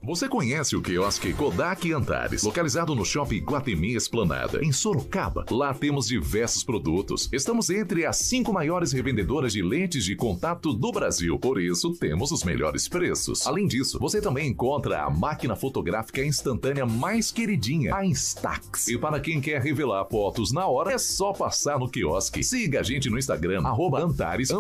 Você 0.07 0.29
conhece 0.29 0.77
o 0.77 0.81
quiosque 0.81 1.33
Kodak 1.33 1.93
Antares, 1.93 2.45
localizado 2.45 2.95
no 2.95 3.05
Shopping 3.05 3.41
Guatemi 3.41 3.97
Esplanada, 3.97 4.65
em 4.65 4.71
Sorocaba. 4.71 5.45
Lá 5.51 5.75
temos 5.75 6.07
diversos 6.07 6.63
produtos. 6.63 7.29
Estamos 7.33 7.71
entre 7.71 8.07
as 8.07 8.19
cinco 8.19 8.53
maiores 8.53 8.93
revendedoras 8.93 9.53
de 9.53 9.63
lentes 9.63 10.05
de 10.05 10.15
contato 10.15 10.73
do 10.73 10.93
Brasil, 10.93 11.37
por 11.41 11.61
isso 11.61 11.93
temos 11.95 12.31
os 12.31 12.45
melhores 12.45 12.87
preços. 12.87 13.45
Além 13.49 13.67
disso, 13.67 13.99
você 13.99 14.21
também 14.21 14.51
encontra 14.51 15.03
a 15.03 15.11
máquina 15.11 15.57
fotográfica 15.57 16.25
instantânea 16.25 16.87
mais 16.87 17.33
queridinha, 17.33 17.93
a 17.93 18.07
Instax. 18.07 18.87
E 18.87 18.97
para 18.97 19.19
quem 19.19 19.41
quer 19.41 19.61
revelar 19.61 20.05
fotos 20.05 20.53
na 20.53 20.69
hora, 20.69 20.93
é 20.93 20.99
só 20.99 21.33
passar 21.33 21.81
no 21.81 21.91
quiosque. 21.91 22.45
Siga 22.45 22.79
a 22.79 22.83
gente 22.85 23.11
no 23.11 23.19
Instagram, 23.19 23.63
arroba 23.67 24.05
Antares, 24.05 24.51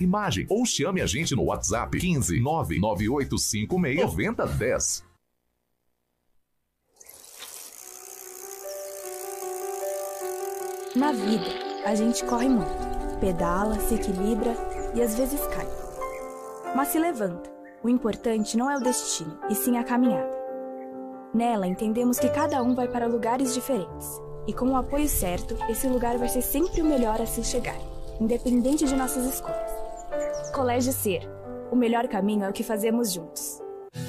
imagem, 0.00 0.44
ou 0.48 0.66
chame 0.66 1.00
a 1.00 1.06
gente 1.06 1.36
no 1.36 1.44
WhatsApp 1.44 1.96
15 1.96 2.40
99856 2.40 4.02
9010. 4.02 4.87
Na 10.98 11.12
vida, 11.12 11.46
a 11.86 11.94
gente 11.94 12.24
corre 12.24 12.48
muito, 12.48 12.68
pedala, 13.20 13.78
se 13.78 13.94
equilibra 13.94 14.52
e 14.96 15.00
às 15.00 15.16
vezes 15.16 15.40
cai. 15.46 15.68
Mas 16.74 16.88
se 16.88 16.98
levanta. 16.98 17.48
O 17.84 17.88
importante 17.88 18.56
não 18.56 18.68
é 18.68 18.76
o 18.76 18.80
destino, 18.80 19.38
e 19.48 19.54
sim 19.54 19.78
a 19.78 19.84
caminhada. 19.84 20.36
Nela, 21.32 21.68
entendemos 21.68 22.18
que 22.18 22.28
cada 22.28 22.60
um 22.64 22.74
vai 22.74 22.88
para 22.88 23.06
lugares 23.06 23.54
diferentes, 23.54 24.20
e 24.44 24.52
com 24.52 24.70
o 24.70 24.76
apoio 24.76 25.08
certo, 25.08 25.56
esse 25.68 25.86
lugar 25.86 26.18
vai 26.18 26.28
ser 26.28 26.42
sempre 26.42 26.82
o 26.82 26.84
melhor 26.84 27.22
a 27.22 27.26
se 27.26 27.44
chegar, 27.44 27.78
independente 28.20 28.84
de 28.84 28.96
nossas 28.96 29.24
escolhas. 29.24 29.70
Colégio 30.52 30.92
Ser. 30.92 31.22
O 31.70 31.76
melhor 31.76 32.08
caminho 32.08 32.42
é 32.42 32.50
o 32.50 32.52
que 32.52 32.64
fazemos 32.64 33.12
juntos. 33.12 33.62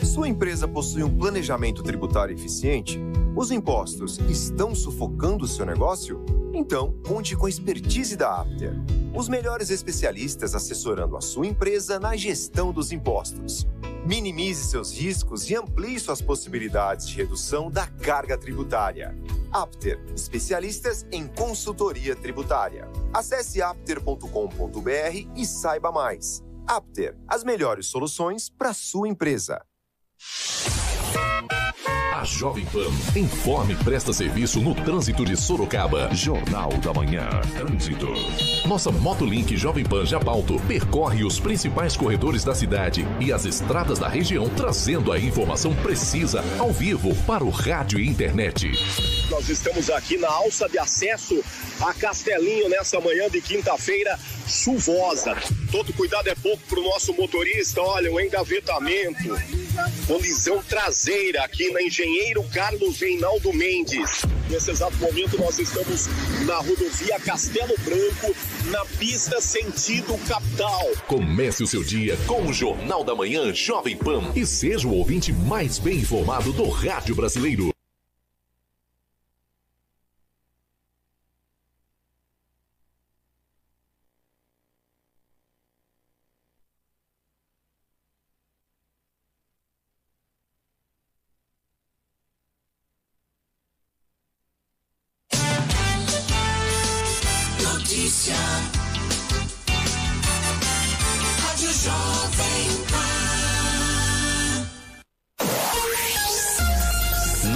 Sua 0.04 0.28
empresa 0.28 0.68
possui 0.68 1.04
um 1.04 1.16
planejamento 1.16 1.84
tributário 1.84 2.34
eficiente? 2.34 3.00
Os 3.36 3.52
impostos 3.52 4.18
estão 4.28 4.74
sufocando 4.74 5.46
o 5.46 5.48
seu 5.48 5.68
negócio? 5.68 6.39
Então, 6.60 6.94
conte 7.08 7.38
com 7.38 7.46
a 7.46 7.50
expertise 7.50 8.18
da 8.18 8.42
Apter. 8.42 8.74
Os 9.16 9.30
melhores 9.30 9.70
especialistas 9.70 10.54
assessorando 10.54 11.16
a 11.16 11.22
sua 11.22 11.48
empresa 11.48 11.98
na 11.98 12.18
gestão 12.18 12.74
dos 12.74 12.92
impostos. 12.92 13.66
Minimize 14.06 14.66
seus 14.66 14.92
riscos 14.92 15.50
e 15.50 15.56
amplie 15.56 15.98
suas 15.98 16.22
possibilidades 16.22 17.08
de 17.08 17.16
redução 17.16 17.72
da 17.72 17.88
carga 17.88 18.38
tributária. 18.38 19.16
Apter, 19.54 20.04
especialistas 20.14 21.08
em 21.14 21.28
consultoria 21.28 22.14
tributária. 22.14 22.90
Acesse 23.14 23.62
apter.com.br 23.62 25.28
e 25.38 25.46
saiba 25.46 25.94
mais. 25.94 26.44
Apter, 26.68 27.18
as 27.26 27.42
melhores 27.42 27.88
soluções 27.88 28.50
para 28.50 28.74
sua 28.74 29.08
empresa. 29.08 29.62
Jovem 32.30 32.66
Pan 32.66 32.90
informa 33.16 33.74
e 33.74 33.76
presta 33.76 34.14
serviço 34.14 34.62
no 34.62 34.76
trânsito 34.76 35.26
de 35.26 35.36
Sorocaba. 35.36 36.10
Jornal 36.14 36.70
da 36.78 36.94
Manhã. 36.94 37.28
Trânsito. 37.58 38.08
Nossa 38.68 38.92
Motolink 38.92 39.58
Jovem 39.58 39.84
Pan 39.84 40.06
Japalto 40.06 40.60
percorre 40.68 41.24
os 41.24 41.40
principais 41.40 41.98
corredores 41.98 42.44
da 42.44 42.54
cidade 42.54 43.06
e 43.20 43.34
as 43.34 43.46
estradas 43.46 44.00
da 44.00 44.08
região, 44.08 44.48
trazendo 44.50 45.12
a 45.12 45.20
informação 45.20 45.74
precisa 45.76 46.44
ao 46.60 46.72
vivo 46.72 47.16
para 47.26 47.44
o 47.44 47.50
rádio 47.50 48.00
e 48.00 48.08
internet. 48.08 48.72
Nós 49.30 49.50
estamos 49.50 49.90
aqui 49.90 50.18
na 50.18 50.30
alça 50.30 50.70
de 50.70 50.78
acesso 50.78 51.44
a 51.82 51.94
Castelinho 51.94 52.70
nessa 52.70 53.00
manhã 53.00 53.30
de 53.30 53.42
quinta-feira 53.42 54.20
chuvosa. 54.48 55.36
Todo 55.72 55.94
cuidado 55.94 56.28
é 56.28 56.36
pouco 56.36 56.62
para 56.68 56.80
o 56.80 56.84
nosso 56.84 57.14
motorista. 57.14 57.82
Olha, 57.82 58.12
o 58.12 58.20
engavetamento, 58.20 59.36
colisão 60.08 60.62
traseira 60.64 61.44
aqui 61.44 61.72
na 61.72 61.82
Engenheiro 61.82 62.44
Carlos 62.54 63.00
Reinaldo 63.00 63.54
Mendes. 63.54 64.22
Nesse 64.50 64.72
exato 64.72 64.98
momento 64.98 65.38
nós 65.38 65.60
estamos 65.60 66.08
na 66.46 66.58
rodovia 66.58 67.20
Castelo 67.20 67.76
Branco, 67.80 68.36
na 68.66 68.84
pista 68.98 69.40
sentido 69.40 70.18
capital. 70.28 70.88
Comece 71.08 71.64
o 71.64 71.68
seu 71.68 71.84
dia 71.84 72.18
com 72.26 72.44
o 72.48 72.54
Jornal 72.54 73.04
da 73.04 73.16
Manhã 73.16 73.54
Jovem 73.54 73.96
Pan 73.96 74.32
e 74.36 74.46
seja 74.46 74.88
o 74.88 74.94
ouvinte 74.96 75.32
mais 75.32 75.78
bem 75.78 75.98
informado 75.98 76.52
do 76.52 76.68
rádio 76.70 77.16
brasileiro. 77.16 77.79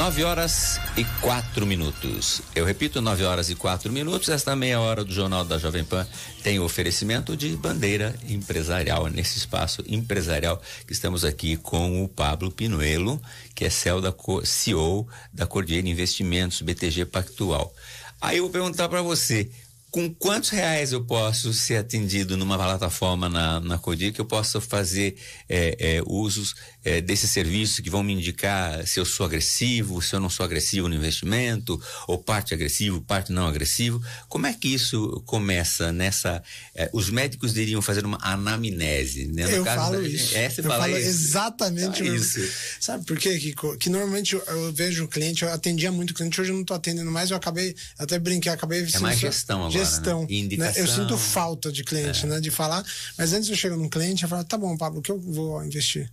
Horas 0.03 0.81
e 0.97 1.05
quatro 1.21 1.65
minutos. 1.65 2.41
Eu 2.53 2.65
repito, 2.65 3.01
nove 3.01 3.23
horas 3.23 3.49
e 3.49 3.55
quatro 3.55 3.89
minutos. 3.89 4.27
Esta 4.27 4.53
meia 4.53 4.81
hora 4.81 5.01
do 5.01 5.13
Jornal 5.13 5.45
da 5.45 5.57
Jovem 5.57 5.85
Pan 5.85 6.05
tem 6.43 6.59
oferecimento 6.59 7.37
de 7.37 7.55
bandeira 7.55 8.13
empresarial, 8.27 9.07
nesse 9.07 9.37
espaço 9.37 9.81
empresarial 9.87 10.61
que 10.85 10.91
estamos 10.91 11.23
aqui 11.23 11.55
com 11.55 12.03
o 12.03 12.09
Pablo 12.09 12.51
Pinuelo, 12.51 13.21
que 13.55 13.63
é 13.63 13.69
CEO 13.69 14.01
da, 14.01 14.13
CEO 14.43 15.07
da 15.31 15.47
Investimentos, 15.85 16.61
BTG 16.61 17.05
Pactual. 17.05 17.73
Aí 18.19 18.39
eu 18.39 18.43
vou 18.43 18.51
perguntar 18.51 18.89
para 18.89 19.01
você, 19.01 19.49
com 19.93 20.11
quantos 20.11 20.49
reais 20.49 20.91
eu 20.91 21.05
posso 21.05 21.53
ser 21.53 21.77
atendido 21.77 22.35
numa 22.35 22.57
plataforma 22.57 23.29
na, 23.29 23.59
na 23.59 23.77
Codir 23.77 24.11
que 24.11 24.19
eu 24.19 24.25
possa 24.25 24.59
fazer 24.59 25.15
é, 25.47 25.77
é, 25.79 26.03
usos 26.07 26.55
é, 26.83 26.99
desse 26.99 27.27
serviço 27.27 27.83
que 27.83 27.91
vão 27.91 28.01
me 28.01 28.11
indicar 28.11 28.87
se 28.87 28.99
eu 28.99 29.05
sou 29.05 29.23
agressivo, 29.23 30.01
se 30.01 30.15
eu 30.15 30.19
não 30.19 30.31
sou 30.31 30.43
agressivo 30.43 30.89
no 30.89 30.95
investimento, 30.95 31.79
ou 32.07 32.17
parte 32.17 32.55
agressivo, 32.55 33.01
parte 33.01 33.31
não 33.31 33.45
agressivo. 33.45 34.01
Como 34.27 34.47
é 34.47 34.53
que 34.53 34.67
isso 34.67 35.21
começa 35.27 35.91
nessa. 35.91 36.41
É, 36.73 36.89
os 36.91 37.11
médicos 37.11 37.53
diriam 37.53 37.79
fazer 37.79 38.03
uma 38.03 38.17
anamnese, 38.19 39.27
né? 39.27 39.45
No 39.45 39.51
eu 39.51 39.63
caso, 39.63 39.79
falo 39.79 40.03
isso. 40.03 40.35
É, 40.35 40.47
eu 40.47 40.63
falo 40.63 40.97
isso. 40.97 41.07
exatamente 41.07 42.01
ah, 42.01 42.15
isso. 42.15 42.39
Sabe 42.79 43.05
por 43.05 43.19
quê, 43.19 43.37
Kiko? 43.37 43.77
Que 43.77 43.91
normalmente 43.91 44.33
eu, 44.33 44.41
eu 44.47 44.73
vejo 44.73 45.03
o 45.03 45.07
cliente, 45.07 45.43
eu 45.43 45.53
atendia 45.53 45.91
muito 45.91 46.15
cliente, 46.15 46.41
hoje 46.41 46.49
eu 46.49 46.55
não 46.55 46.63
estou 46.63 46.75
atendendo 46.75 47.11
mais, 47.11 47.29
eu 47.29 47.37
acabei, 47.37 47.75
até 47.99 48.17
brinquei, 48.17 48.51
acabei. 48.51 48.83
É 48.91 48.99
mais 48.99 49.19
gestão 49.19 49.59
agora 49.67 49.82
gestão. 49.83 50.21
Né? 50.21 50.57
Né? 50.57 50.73
Eu 50.75 50.87
sinto 50.87 51.17
falta 51.17 51.71
de 51.71 51.83
cliente, 51.83 52.25
é. 52.25 52.29
né? 52.29 52.39
De 52.39 52.51
falar. 52.51 52.83
Mas 53.17 53.33
antes 53.33 53.49
eu 53.49 53.55
chego 53.55 53.75
num 53.75 53.89
cliente, 53.89 54.23
eu 54.23 54.29
falo, 54.29 54.43
tá 54.43 54.57
bom, 54.57 54.75
Pablo, 54.77 54.99
o 54.99 55.01
que 55.01 55.11
eu 55.11 55.19
vou 55.19 55.63
investir? 55.63 56.11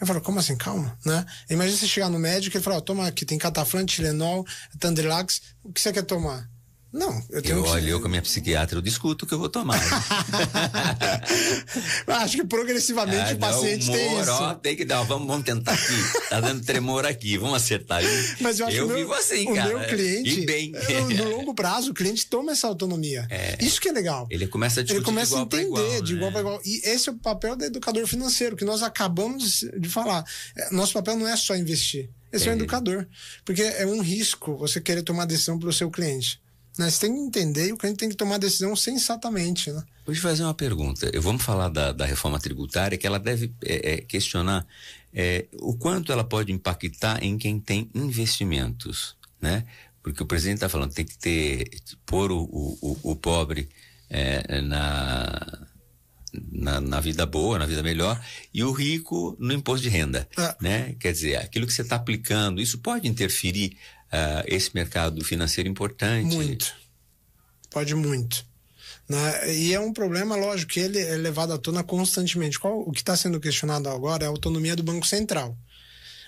Eu 0.00 0.06
falo, 0.06 0.20
como 0.20 0.38
assim? 0.38 0.56
Calma, 0.56 0.96
né? 1.04 1.26
Imagina 1.50 1.76
você 1.76 1.86
chegar 1.86 2.08
no 2.08 2.18
médico 2.18 2.56
e 2.56 2.60
falar, 2.60 2.78
oh, 2.78 2.80
toma 2.80 3.06
aqui, 3.06 3.26
tem 3.26 3.36
cataflante, 3.36 3.96
Tilenol, 3.96 4.46
Tandrilax, 4.78 5.42
o 5.62 5.72
que 5.72 5.80
você 5.80 5.92
quer 5.92 6.04
tomar? 6.04 6.48
Não, 6.92 7.22
eu 7.30 7.40
tenho 7.40 7.58
Eu, 7.58 7.62
que... 7.62 7.68
olha, 7.68 7.88
eu 7.90 8.00
com 8.00 8.06
a 8.06 8.10
minha 8.10 8.22
psiquiatra, 8.22 8.76
eu 8.76 8.82
discuto 8.82 9.24
o 9.24 9.28
que 9.28 9.32
eu 9.32 9.38
vou 9.38 9.48
tomar. 9.48 9.78
Acho 12.06 12.36
que 12.36 12.44
progressivamente 12.44 13.32
Ah, 13.32 13.34
o 13.34 13.38
paciente 13.38 13.86
não, 13.86 13.94
tem 13.94 14.08
humor, 14.08 14.22
isso. 14.22 14.30
ó, 14.32 14.54
tem 14.54 14.76
que 14.76 14.84
dar, 14.84 15.02
vamos, 15.02 15.28
vamos 15.28 15.44
tentar 15.44 15.72
aqui. 15.72 16.28
Tá 16.28 16.40
dando 16.40 16.64
tremor 16.64 17.06
aqui, 17.06 17.38
vamos 17.38 17.56
acertar. 17.56 18.02
Eu, 18.02 18.10
Mas 18.40 18.58
eu 18.58 18.66
acho 18.66 18.84
o 18.84 18.88
meu, 18.88 18.96
vivo 18.96 19.12
assim, 19.14 19.48
o 19.48 19.54
cara. 19.54 19.68
meu 19.68 19.88
cliente, 19.88 20.40
E 20.40 20.46
bem. 20.46 20.72
é, 20.88 21.00
no, 21.14 21.30
longo 21.30 21.54
prazo, 21.54 21.92
o 21.92 21.94
cliente 21.94 22.26
toma 22.26 22.52
essa 22.52 22.66
autonomia. 22.66 23.26
Isso 23.60 23.80
que 23.80 23.88
é 23.88 23.92
legal. 23.92 24.26
Ele 24.30 24.46
começa 24.48 24.80
a 24.80 24.82
discutir 24.82 24.98
Ele 24.98 25.04
começa 25.04 25.38
a 25.38 25.42
entender 25.42 25.66
igual, 25.66 26.02
de 26.02 26.14
igual 26.14 26.30
né? 26.30 26.32
para 26.32 26.40
igual. 26.40 26.60
E 26.64 26.80
esse 26.88 27.08
é 27.08 27.12
o 27.12 27.16
papel 27.16 27.56
do 27.56 27.64
educador 27.64 28.06
financeiro, 28.06 28.56
que 28.56 28.64
nós 28.64 28.82
acabamos 28.82 29.64
de 29.78 29.88
falar. 29.88 30.24
É, 30.56 30.74
Nosso 30.74 30.92
papel 30.92 31.16
não 31.16 31.28
é 31.28 31.36
só 31.36 31.54
investir. 31.56 32.10
Esse 32.32 32.48
é, 32.48 32.52
o 32.52 32.54
educador. 32.54 33.06
Porque 33.44 33.62
é 33.62 33.86
um 33.86 34.00
risco 34.00 34.56
você 34.56 34.80
querer 34.80 35.02
tomar 35.02 35.24
decisão 35.24 35.58
para 35.58 35.68
o 35.68 35.72
seu 35.72 35.90
cliente. 35.90 36.40
Né? 36.78 36.88
Você 36.90 37.00
tem 37.06 37.14
que 37.14 37.20
entender 37.20 37.68
e 37.68 37.72
o 37.72 37.76
cliente 37.76 37.98
tem 37.98 38.08
que 38.08 38.16
tomar 38.16 38.38
decisão 38.38 38.74
sensatamente. 38.76 39.70
Né? 39.70 39.82
Vou 40.06 40.14
te 40.14 40.20
fazer 40.20 40.42
uma 40.44 40.54
pergunta. 40.54 41.10
Eu 41.12 41.20
vamos 41.22 41.42
falar 41.42 41.68
da, 41.68 41.92
da 41.92 42.04
reforma 42.06 42.38
tributária, 42.38 42.96
que 42.98 43.06
ela 43.06 43.18
deve 43.18 43.52
é, 43.64 43.92
é, 43.94 43.96
questionar 43.98 44.66
é, 45.12 45.46
o 45.60 45.74
quanto 45.76 46.12
ela 46.12 46.24
pode 46.24 46.52
impactar 46.52 47.22
em 47.22 47.36
quem 47.36 47.58
tem 47.60 47.90
investimentos, 47.94 49.16
né? 49.40 49.64
Porque 50.02 50.22
o 50.22 50.26
presidente 50.26 50.56
está 50.56 50.68
falando 50.68 50.94
tem 50.94 51.04
que 51.04 51.18
ter 51.18 51.68
pôr 52.06 52.30
o, 52.32 52.38
o, 52.42 52.78
o- 52.80 53.10
o 53.12 53.16
pobre 53.16 53.68
é, 54.08 54.60
na, 54.62 55.66
na 56.50 56.80
na 56.80 57.00
vida 57.00 57.26
boa, 57.26 57.58
na 57.58 57.66
vida 57.66 57.82
melhor, 57.82 58.18
e 58.54 58.62
o 58.64 58.72
rico 58.72 59.36
no 59.38 59.52
imposto 59.52 59.82
de 59.82 59.88
renda, 59.88 60.28
Ah. 60.36 60.56
né? 60.60 60.94
Quer 60.98 61.12
dizer, 61.12 61.36
aquilo 61.36 61.66
que 61.66 61.72
você 61.72 61.82
está 61.82 61.96
aplicando, 61.96 62.60
isso 62.60 62.78
pode 62.78 63.06
interferir 63.08 63.76
ah, 64.12 64.44
esse 64.46 64.70
mercado 64.74 65.24
financeiro 65.24 65.68
importante. 65.68 66.34
Muito. 66.34 66.74
Pode 67.70 67.94
muito. 67.94 68.44
Né? 69.08 69.54
E 69.54 69.74
é 69.74 69.80
um 69.80 69.92
problema, 69.92 70.36
lógico, 70.36 70.72
que 70.72 70.80
ele 70.80 70.98
é 70.98 71.16
levado 71.16 71.52
à 71.52 71.58
tona 71.58 71.82
constantemente. 71.82 72.58
Qual, 72.58 72.80
o 72.80 72.92
que 72.92 73.00
está 73.00 73.16
sendo 73.16 73.40
questionado 73.40 73.88
agora 73.88 74.24
é 74.24 74.26
a 74.26 74.30
autonomia 74.30 74.76
do 74.76 74.82
Banco 74.82 75.06
Central. 75.06 75.56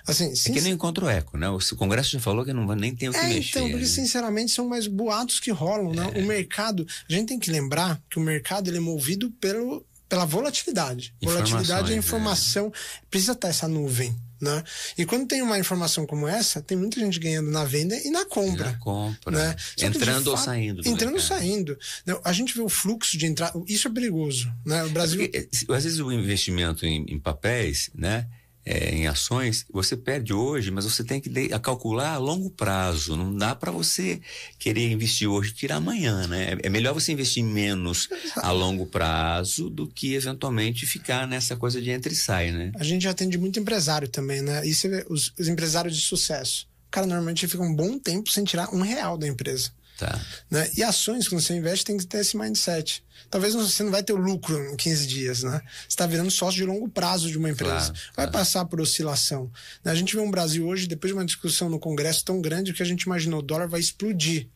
Assim, 0.04 0.32
É 0.32 0.52
que 0.52 0.60
nem 0.60 0.72
encontra 0.72 1.04
o 1.04 1.08
eco, 1.08 1.38
né? 1.38 1.48
O 1.48 1.60
Congresso 1.76 2.10
já 2.10 2.18
falou 2.18 2.44
que 2.44 2.52
não 2.52 2.66
vai 2.66 2.76
nem 2.76 2.92
tem 2.94 3.08
o 3.08 3.12
que 3.12 3.18
É, 3.18 3.28
mexer. 3.28 3.50
então, 3.50 3.68
porque 3.70 3.84
né? 3.84 3.88
sinceramente 3.88 4.50
são 4.50 4.68
mais 4.68 4.88
boatos 4.88 5.38
que 5.38 5.52
rolam, 5.52 5.92
né? 5.92 6.04
O 6.16 6.26
mercado, 6.26 6.84
a 7.08 7.12
gente 7.12 7.28
tem 7.28 7.38
que 7.38 7.52
lembrar 7.52 8.02
que 8.10 8.18
o 8.18 8.20
mercado 8.20 8.68
ele 8.68 8.78
é 8.78 8.80
movido 8.80 9.30
pelo, 9.40 9.86
pela 10.08 10.24
volatilidade. 10.24 11.14
Volatilidade 11.22 11.92
é 11.92 11.96
Informações, 11.96 12.64
informação, 12.66 12.72
precisa 13.08 13.32
estar 13.32 13.46
essa 13.48 13.68
nuvem, 13.68 14.16
né? 14.42 14.62
E 14.98 15.07
quando 15.07 15.26
tem 15.28 15.40
uma 15.40 15.59
informação 15.59 16.05
como 16.05 16.26
essa, 16.26 16.61
tem 16.61 16.76
muita 16.76 16.98
gente 17.00 17.18
ganhando 17.20 17.50
na 17.50 17.64
venda 17.64 17.96
e 17.96 18.11
na 18.11 18.26
compra. 18.26 18.72
Na 18.72 18.74
compra. 18.78 19.31
Né? 19.31 19.57
Entrando 19.81 20.26
ou 20.28 20.37
fato, 20.37 20.44
saindo. 20.46 20.83
do 20.83 20.88
Entrando 20.88 21.14
ou 21.14 21.20
saindo. 21.20 21.78
A 22.24 22.33
gente 22.33 22.52
vê 22.55 22.61
o 22.61 22.68
fluxo 22.68 23.16
de 23.16 23.24
entrada. 23.26 23.59
Isso 23.68 23.87
é 23.87 23.90
perigoso. 23.90 24.52
Né? 24.66 24.83
O 24.85 24.90
Brasil. 24.90 25.20
Porque, 25.20 25.48
se- 25.52 25.66
às 25.70 25.85
vezes 25.85 26.00
o 26.00 26.11
investimento 26.11 26.85
em, 26.85 27.07
em 27.09 27.18
papéis, 27.20 27.88
né? 27.94 28.26
Eh, 28.64 28.94
em 28.94 29.07
ações, 29.07 29.64
você 29.72 29.96
perde 29.96 30.33
hoje, 30.33 30.70
mas 30.70 30.85
você 30.85 31.03
tem 31.03 31.20
que 31.20 31.29
de- 31.29 31.53
a 31.53 31.59
calcular 31.59 32.12
a 32.14 32.18
longo 32.18 32.51
prazo. 32.51 33.16
Não 33.16 33.35
dá 33.37 33.55
para 33.55 33.70
você 33.70 34.20
querer 34.59 34.90
investir 34.90 35.29
hoje 35.29 35.51
e 35.51 35.55
tirar 35.55 35.77
amanhã, 35.77 36.27
né? 36.29 36.53
É, 36.62 36.66
é 36.66 36.70
melhor 36.70 36.94
você 36.94 37.12
investir 37.12 37.42
menos 37.44 38.09
a 38.37 38.51
longo 38.53 38.87
prazo 38.87 39.68
do 39.68 39.87
que 39.87 40.14
eventualmente 40.14 40.87
ficar 40.87 41.27
nessa 41.27 41.57
coisa 41.57 41.81
de 41.81 41.90
entra 41.90 42.12
e 42.12 42.16
sai, 42.16 42.51
né? 42.53 42.72
A 42.77 42.85
gente 42.85 43.07
atende 43.09 43.37
muito 43.38 43.59
empresário 43.59 44.09
também, 44.09 44.42
né? 44.42 44.64
E 44.66 44.75
você 44.75 44.88
vê 44.88 45.07
os, 45.09 45.33
os 45.38 45.48
empresários 45.48 45.96
de 45.96 46.03
sucesso. 46.03 46.66
O 46.88 46.90
cara 46.92 47.07
normalmente 47.07 47.46
fica 47.48 47.62
um 47.62 47.75
bom 47.75 47.98
tempo 47.98 48.31
sem 48.31 48.44
tirar 48.44 48.68
um 48.75 48.83
real 48.83 49.16
da 49.16 49.27
empresa. 49.27 49.70
Tá. 50.02 50.20
Né? 50.50 50.68
E 50.76 50.82
ações, 50.82 51.28
quando 51.28 51.40
você 51.40 51.54
investe, 51.54 51.84
tem 51.84 51.96
que 51.96 52.04
ter 52.04 52.18
esse 52.18 52.36
mindset. 52.36 53.04
Talvez 53.30 53.54
você 53.54 53.84
não 53.84 53.92
vai 53.92 54.02
ter 54.02 54.12
o 54.12 54.16
lucro 54.16 54.58
em 54.72 54.76
15 54.76 55.06
dias, 55.06 55.42
né? 55.44 55.62
Você 55.82 55.88
está 55.90 56.06
virando 56.06 56.30
sócio 56.30 56.56
de 56.56 56.64
longo 56.64 56.88
prazo 56.88 57.30
de 57.30 57.38
uma 57.38 57.48
empresa. 57.48 57.92
Claro, 57.92 57.94
vai 57.94 58.26
claro. 58.26 58.32
passar 58.32 58.64
por 58.64 58.80
oscilação. 58.80 59.50
né? 59.84 59.92
A 59.92 59.94
gente 59.94 60.16
vê 60.16 60.20
um 60.20 60.30
Brasil 60.30 60.66
hoje, 60.66 60.88
depois 60.88 61.12
de 61.12 61.16
uma 61.16 61.24
discussão 61.24 61.70
no 61.70 61.78
Congresso 61.78 62.24
tão 62.24 62.40
grande, 62.40 62.72
que 62.72 62.82
a 62.82 62.86
gente 62.86 63.02
imaginou 63.02 63.38
o 63.38 63.42
dólar 63.42 63.68
vai 63.68 63.78
explodir. 63.78 64.48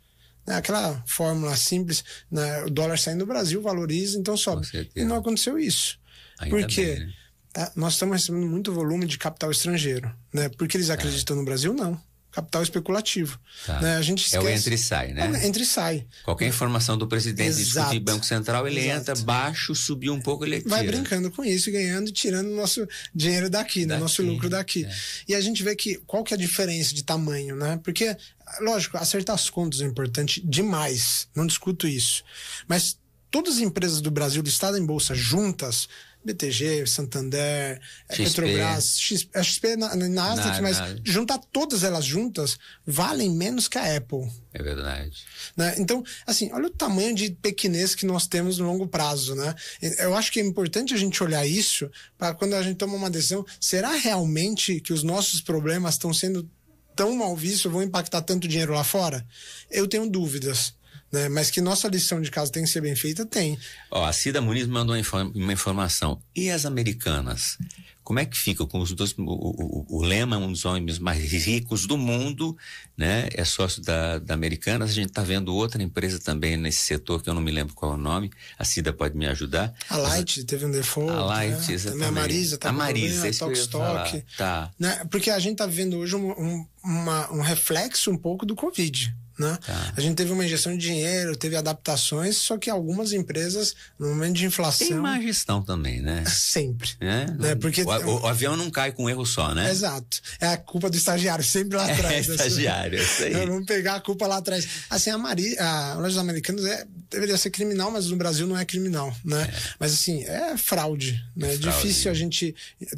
Né? 0.44 0.56
Aquela 0.56 1.00
fórmula 1.06 1.56
simples, 1.56 2.04
né? 2.28 2.64
o 2.64 2.70
dólar 2.70 2.98
saindo 2.98 3.20
do 3.20 3.26
Brasil 3.26 3.62
valoriza, 3.62 4.18
então 4.18 4.36
sobe. 4.36 4.66
E 4.96 5.04
não 5.04 5.16
aconteceu 5.16 5.56
isso. 5.58 5.98
Ainda 6.40 6.56
Por 6.56 6.66
quê? 6.66 6.96
bem, 6.96 7.06
né? 7.06 7.12
Tá? 7.52 7.72
Nós 7.74 7.94
estamos 7.94 8.16
recebendo 8.16 8.46
muito 8.46 8.72
volume 8.72 9.06
de 9.06 9.16
capital 9.16 9.50
estrangeiro. 9.50 10.14
Né? 10.32 10.50
Porque 10.50 10.76
eles 10.76 10.90
acreditam 10.90 11.36
no 11.36 11.44
Brasil? 11.44 11.72
Não. 11.72 11.98
Capital 12.36 12.62
especulativo. 12.62 13.40
Tá. 13.64 13.80
Né? 13.80 13.96
A 13.96 14.02
gente 14.02 14.22
É 14.34 14.38
o 14.38 14.42
esquece- 14.42 14.58
entra 14.60 14.74
e 14.74 14.78
sai, 14.78 15.12
né? 15.14 15.26
É 15.26 15.30
o 15.30 15.36
entra 15.36 15.62
e 15.62 15.64
sai. 15.66 16.06
Qualquer 16.22 16.46
informação 16.46 16.98
do 16.98 17.08
presidente 17.08 17.48
Exato. 17.58 17.64
discutir 17.88 18.00
Banco 18.00 18.26
Central, 18.26 18.68
ele 18.68 18.80
Exato. 18.80 19.00
entra 19.00 19.14
baixo, 19.24 19.74
subiu 19.74 20.12
um 20.12 20.20
pouco, 20.20 20.44
ele 20.44 20.58
tira. 20.58 20.68
vai 20.68 20.86
brincando 20.86 21.30
com 21.30 21.42
isso, 21.42 21.72
ganhando 21.72 22.10
e 22.10 22.12
tirando 22.12 22.48
nosso 22.50 22.86
dinheiro 23.14 23.48
daqui, 23.48 23.80
né? 23.80 23.86
Daqui, 23.94 24.00
nosso 24.02 24.22
lucro 24.22 24.50
daqui. 24.50 24.84
é. 24.84 24.94
E 25.28 25.34
a 25.34 25.40
gente 25.40 25.62
vê 25.62 25.74
que 25.74 25.96
qual 26.06 26.22
que 26.22 26.34
é 26.34 26.36
a 26.36 26.38
diferença 26.38 26.94
de 26.94 27.02
tamanho, 27.02 27.56
né? 27.56 27.80
Porque, 27.82 28.14
lógico, 28.60 28.98
acertar 28.98 29.34
as 29.34 29.48
contas 29.48 29.80
é 29.80 29.84
importante 29.84 30.42
demais, 30.44 31.28
não 31.34 31.46
discuto 31.46 31.88
isso. 31.88 32.22
Mas 32.68 32.98
todas 33.30 33.54
as 33.56 33.60
empresas 33.60 34.02
do 34.02 34.10
Brasil 34.10 34.42
listadas 34.42 34.78
em 34.78 34.84
bolsa 34.84 35.14
juntas, 35.14 35.88
BTG, 36.26 36.86
Santander, 36.86 37.80
XP. 38.10 38.24
Petrobras, 38.24 38.98
X- 38.98 39.28
a 39.34 39.42
XP 39.42 39.76
na, 39.76 39.94
na 39.96 40.08
Nasdaq, 40.08 40.56
Na- 40.56 40.62
mas 40.62 40.78
na- 40.78 40.96
juntar 41.04 41.38
todas 41.52 41.82
elas 41.84 42.04
juntas 42.04 42.58
valem 42.86 43.30
menos 43.30 43.68
que 43.68 43.78
a 43.78 43.96
Apple. 43.96 44.28
É 44.52 44.62
verdade. 44.62 45.24
Né? 45.56 45.74
Então, 45.78 46.02
assim, 46.26 46.50
olha 46.52 46.66
o 46.66 46.70
tamanho 46.70 47.14
de 47.14 47.30
pequenez 47.30 47.94
que 47.94 48.04
nós 48.04 48.26
temos 48.26 48.58
no 48.58 48.66
longo 48.66 48.86
prazo, 48.88 49.34
né? 49.34 49.54
Eu 49.98 50.14
acho 50.14 50.30
que 50.32 50.40
é 50.40 50.44
importante 50.44 50.92
a 50.92 50.96
gente 50.96 51.22
olhar 51.22 51.46
isso 51.46 51.90
para 52.18 52.34
quando 52.34 52.54
a 52.54 52.62
gente 52.62 52.76
toma 52.76 52.94
uma 52.94 53.10
decisão, 53.10 53.44
será 53.60 53.92
realmente 53.96 54.80
que 54.80 54.92
os 54.92 55.02
nossos 55.02 55.40
problemas 55.40 55.94
estão 55.94 56.12
sendo 56.12 56.48
tão 56.94 57.14
mal 57.14 57.36
vistos, 57.36 57.70
vão 57.70 57.82
impactar 57.82 58.22
tanto 58.22 58.48
dinheiro 58.48 58.72
lá 58.72 58.82
fora? 58.82 59.26
Eu 59.70 59.86
tenho 59.86 60.08
dúvidas. 60.08 60.74
Né? 61.12 61.28
Mas 61.28 61.50
que 61.50 61.60
nossa 61.60 61.86
lição 61.88 62.20
de 62.20 62.30
casa 62.30 62.50
tem 62.50 62.64
que 62.64 62.68
ser 62.70 62.80
bem 62.80 62.96
feita, 62.96 63.24
tem. 63.24 63.58
Ó, 63.90 64.04
a 64.04 64.12
Cida 64.12 64.40
Muniz 64.40 64.66
mandou 64.66 64.94
uma, 64.94 65.00
inform- 65.00 65.30
uma 65.34 65.52
informação. 65.52 66.20
E 66.34 66.50
as 66.50 66.66
americanas? 66.66 67.56
Como 68.02 68.20
é 68.20 68.24
que 68.24 68.36
fica 68.38 68.64
com 68.64 68.78
os 68.80 68.92
dois? 68.92 69.12
O, 69.18 69.22
o, 69.24 69.86
o 69.98 70.02
Lema, 70.04 70.36
um 70.38 70.50
dos 70.52 70.64
homens 70.64 70.98
mais 71.00 71.20
ricos 71.32 71.86
do 71.86 71.96
mundo, 71.98 72.56
né? 72.96 73.28
É 73.34 73.44
sócio 73.44 73.82
da, 73.82 74.18
da 74.20 74.32
Americanas. 74.34 74.90
A 74.90 74.92
gente 74.92 75.08
está 75.08 75.22
vendo 75.22 75.52
outra 75.54 75.82
empresa 75.82 76.18
também 76.20 76.56
nesse 76.56 76.80
setor 76.80 77.20
que 77.22 77.28
eu 77.28 77.34
não 77.34 77.42
me 77.42 77.50
lembro 77.50 77.74
qual 77.74 77.92
é 77.92 77.94
o 77.94 77.98
nome. 77.98 78.30
A 78.56 78.64
Cida 78.64 78.92
pode 78.92 79.16
me 79.16 79.26
ajudar. 79.26 79.74
A 79.88 79.96
Light 79.96 80.44
teve 80.44 80.64
um 80.66 80.70
default. 80.70 81.10
A 81.10 81.24
Light, 81.24 81.66
né? 81.68 81.74
exatamente. 81.74 82.08
A 82.08 82.12
Marisa 82.12 82.58
tá 82.58 82.68
A 82.68 82.72
Marisa, 82.72 83.22
problema, 83.22 83.38
Tokstok. 83.38 83.84
falar. 83.84 84.22
Tá. 84.36 84.70
Né? 84.78 85.04
Porque 85.10 85.30
a 85.30 85.38
gente 85.40 85.52
está 85.52 85.66
vivendo 85.66 85.96
hoje 85.98 86.14
um, 86.14 86.30
um, 86.30 86.66
uma- 86.84 87.32
um 87.32 87.40
reflexo 87.40 88.10
um 88.12 88.16
pouco 88.16 88.46
do 88.46 88.54
Covid. 88.54 89.12
Né? 89.38 89.58
Tá. 89.66 89.92
A 89.96 90.00
gente 90.00 90.14
teve 90.16 90.32
uma 90.32 90.44
injeção 90.44 90.72
de 90.76 90.78
dinheiro, 90.86 91.36
teve 91.36 91.56
adaptações, 91.56 92.36
só 92.38 92.56
que 92.56 92.70
algumas 92.70 93.12
empresas, 93.12 93.74
no 93.98 94.08
momento 94.08 94.36
de 94.36 94.46
inflação. 94.46 94.86
Tem 94.88 94.96
má 94.96 95.20
gestão 95.20 95.62
também, 95.62 96.00
né? 96.00 96.24
Sempre. 96.30 96.90
né? 97.00 97.26
Né? 97.38 97.54
Porque- 97.54 97.82
o, 97.82 97.86
o- 97.88 98.22
o 98.22 98.26
avião 98.26 98.56
não 98.56 98.70
cai 98.70 98.92
com 98.92 99.04
um 99.04 99.10
erro 99.10 99.26
só, 99.26 99.54
né? 99.54 99.70
Exato. 99.70 100.20
É 100.40 100.48
a 100.48 100.56
culpa 100.56 100.88
do 100.88 100.96
estagiário, 100.96 101.44
sempre 101.44 101.76
lá 101.76 101.88
É, 101.88 101.92
atrás. 101.92 102.28
né? 102.28 102.34
estagiário, 102.36 102.98
é 102.98 103.02
isso 103.02 103.22
aí. 103.24 103.30
Então, 103.32 103.46
Vamos 103.46 103.66
pegar 103.66 103.96
a 103.96 104.00
culpa 104.00 104.26
lá 104.26 104.38
atrás. 104.38 104.66
Assim, 104.88 105.10
a 105.10 105.18
Mari, 105.18 105.58
a 105.58 105.94
Lojas 105.98 106.16
Americanas 106.18 106.64
é, 106.64 106.86
deveria 107.10 107.36
ser 107.36 107.50
criminal, 107.50 107.90
mas 107.90 108.06
no 108.06 108.16
Brasil 108.16 108.46
não 108.46 108.56
é 108.56 108.64
criminal, 108.64 109.14
né? 109.24 109.52
Mas 109.78 109.92
assim, 109.92 110.24
é 110.24 110.56
fraude, 110.56 111.22
né? 111.36 111.54
É, 111.54 111.58
fraude. 111.58 111.82
difícil 111.82 112.10
a 112.10 112.14
gente... 112.14 112.54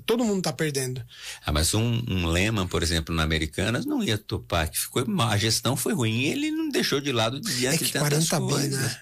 Todo 0.07 0.25
mundo 0.25 0.43
tá 0.43 0.53
perdendo. 0.53 1.03
Ah, 1.45 1.51
mas 1.53 1.75
um, 1.75 2.03
um 2.09 2.27
Lehman, 2.27 2.67
por 2.69 2.83
exemplo, 2.83 3.15
na 3.15 3.23
Americanas, 3.25 3.85
não 3.85 4.03
ia 4.05 4.17
topar, 4.17 4.71
que 4.71 4.79
ficou. 4.79 5.05
A 5.29 5.37
gestão 5.37 5.77
foi 5.77 5.93
ruim. 5.95 6.28
Ele 6.29 6.51
não 6.51 6.69
deixou 6.69 7.01
de 7.01 7.13
lado 7.13 7.41
diante 7.41 7.75
É 7.75 7.79
que 7.79 7.85
de 7.87 7.93
tantas 7.93 8.29
40 8.29 8.41
bi, 8.41 8.53
coisas. 8.53 8.81
né? 8.81 9.01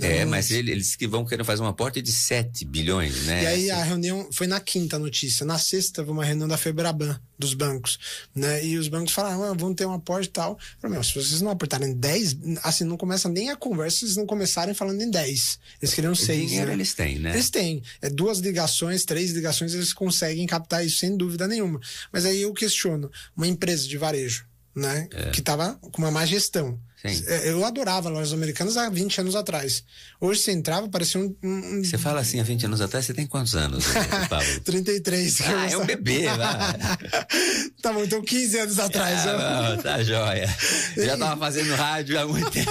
É, 0.00 0.24
Não, 0.24 0.30
mas 0.32 0.50
ele- 0.50 0.72
eles 0.72 0.96
que 0.96 1.06
vão 1.06 1.24
querer 1.24 1.44
fazer 1.44 1.62
uma 1.62 1.70
aporte 1.70 2.02
de 2.02 2.10
7 2.10 2.64
bilhões, 2.64 3.22
né? 3.22 3.44
E 3.44 3.46
aí 3.46 3.70
a 3.70 3.82
reunião 3.84 4.28
foi 4.32 4.48
na 4.48 4.58
quinta 4.58 4.98
notícia. 4.98 5.46
Na 5.46 5.58
sexta 5.58 6.02
teve 6.02 6.10
uma 6.10 6.24
reunião 6.24 6.48
da 6.48 6.56
Febraban, 6.58 7.20
dos 7.38 7.54
bancos, 7.54 7.96
né? 8.34 8.64
E 8.66 8.76
os 8.78 8.88
bancos 8.88 9.12
falaram, 9.12 9.44
ah, 9.44 9.52
vão 9.54 9.72
ter 9.72 9.86
um 9.86 9.92
aporte 9.92 10.26
e 10.26 10.32
tal. 10.32 10.58
Eu 10.82 10.90
falei, 10.90 11.02
se 11.04 11.14
vocês 11.14 11.40
não 11.40 11.52
aportarem 11.52 11.94
10, 11.94 12.36
assim, 12.64 12.82
não 12.82 12.96
começa 12.96 13.28
nem 13.28 13.50
a 13.50 13.54
conversa, 13.56 13.98
se 13.98 14.04
vocês 14.06 14.16
não 14.16 14.26
começarem 14.26 14.74
falando 14.74 15.00
em 15.00 15.10
10. 15.10 15.58
Eles 15.80 15.94
queriam 15.94 16.14
6, 16.16 16.48
dinheiro 16.48 16.66
né? 16.68 16.72
eles 16.74 16.92
têm, 16.92 17.18
né? 17.20 17.30
Eles 17.34 17.48
têm. 17.50 17.80
É, 18.02 18.10
duas 18.10 18.38
ligações, 18.40 19.04
três 19.04 19.30
ligações, 19.30 19.72
eles 19.72 19.92
conseguem 19.92 20.46
captar 20.46 20.84
isso 20.84 20.98
sem 20.98 21.16
dúvida 21.16 21.46
nenhuma. 21.46 21.80
Mas 22.12 22.24
aí 22.26 22.42
eu 22.42 22.52
questiono, 22.52 23.08
uma 23.36 23.46
empresa 23.46 23.86
de 23.86 23.96
varejo, 23.96 24.44
né? 24.76 25.08
É. 25.12 25.30
Que 25.30 25.40
estava 25.40 25.74
com 25.80 25.98
uma 25.98 26.10
má 26.10 26.24
gestão. 26.26 26.78
Sim. 27.04 27.22
É, 27.28 27.50
Eu 27.50 27.64
adorava 27.64 28.08
lojas 28.08 28.32
americanas 28.32 28.76
há 28.76 28.88
20 28.88 29.20
anos 29.20 29.36
atrás. 29.36 29.84
Hoje 30.20 30.40
você 30.40 30.50
entrava, 30.52 30.88
parecia 30.88 31.20
um. 31.20 31.36
um 31.42 31.82
Você 31.84 31.96
fala 31.98 32.20
assim 32.20 32.40
há 32.40 32.42
20 32.42 32.66
anos 32.66 32.80
atrás, 32.80 33.04
você 33.06 33.14
tem 33.14 33.26
quantos 33.26 33.54
anos, 33.54 33.84
Pablo? 34.28 34.60
33. 34.64 35.36
que 35.36 35.42
eu 35.42 35.58
Ah, 35.58 35.70
é 35.70 35.76
um 35.76 35.86
bebê, 35.86 36.24
tá 37.82 37.92
bom, 37.92 38.02
então 38.02 38.22
15 38.22 38.58
anos 38.58 38.78
atrás. 38.78 39.24
eu- 39.24 39.38
Ah, 39.38 39.74
não, 39.76 39.82
tá 39.82 40.02
joia. 40.02 40.48
Já 40.96 41.16
tava 41.16 41.38
fazendo 41.38 41.74
rádio 41.74 42.18
há 42.18 42.26
muito 42.26 42.50
tempo. 42.50 42.70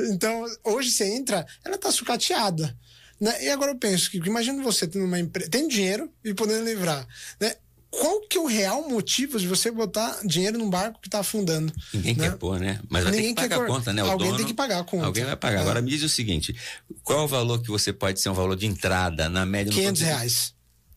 Então, 0.00 0.44
hoje 0.64 0.90
você 0.90 1.04
entra, 1.04 1.46
ela 1.64 1.78
tá 1.78 1.90
sucateada. 1.92 2.76
Né? 3.20 3.44
E 3.44 3.48
agora 3.48 3.70
eu 3.72 3.78
penso 3.78 4.10
que, 4.10 4.18
imagina 4.18 4.62
você 4.62 4.86
tendo 4.86 5.04
uma 5.06 5.18
empresa, 5.18 5.48
tem 5.50 5.66
dinheiro 5.68 6.10
e 6.24 6.34
podendo 6.34 6.64
livrar. 6.64 7.06
Né? 7.40 7.54
Qual 7.90 8.20
que 8.28 8.36
é 8.36 8.40
o 8.40 8.46
real 8.46 8.88
motivo 8.88 9.38
de 9.38 9.46
você 9.46 9.70
botar 9.70 10.18
dinheiro 10.24 10.58
num 10.58 10.68
barco 10.68 11.00
que 11.00 11.08
tá 11.08 11.20
afundando? 11.20 11.72
Ninguém 11.94 12.14
né? 12.16 12.28
quer 12.30 12.36
pôr, 12.36 12.58
né? 12.60 12.80
Mas 12.90 13.04
vai 13.04 13.12
Ninguém 13.12 13.34
ter 13.34 13.42
que 13.42 13.48
quer 13.48 13.54
pagar 13.54 13.56
a 13.56 13.66
pôr. 13.66 13.74
conta, 13.76 13.92
né? 13.92 14.02
O 14.04 14.10
Alguém 14.10 14.26
dono- 14.26 14.38
tem 14.38 14.46
que 14.46 14.54
pagar 14.54 14.80
a 14.80 14.84
conta. 14.84 15.06
Alguém 15.06 15.24
vai 15.24 15.36
pagar. 15.36 15.58
É. 15.58 15.60
Agora 15.62 15.80
me 15.80 15.90
diz 15.90 16.02
o 16.02 16.08
seguinte: 16.08 16.54
qual 17.02 17.20
é 17.20 17.22
o 17.22 17.28
valor 17.28 17.62
que 17.62 17.68
você 17.68 17.92
pode 17.92 18.20
ser 18.20 18.28
um 18.28 18.34
valor 18.34 18.56
de 18.56 18.66
entrada 18.66 19.28
na 19.28 19.46
média? 19.46 19.70
não 19.70 19.76
tô 19.76 19.80
500 19.80 19.98
dizendo- 20.00 20.14
reais. 20.16 20.55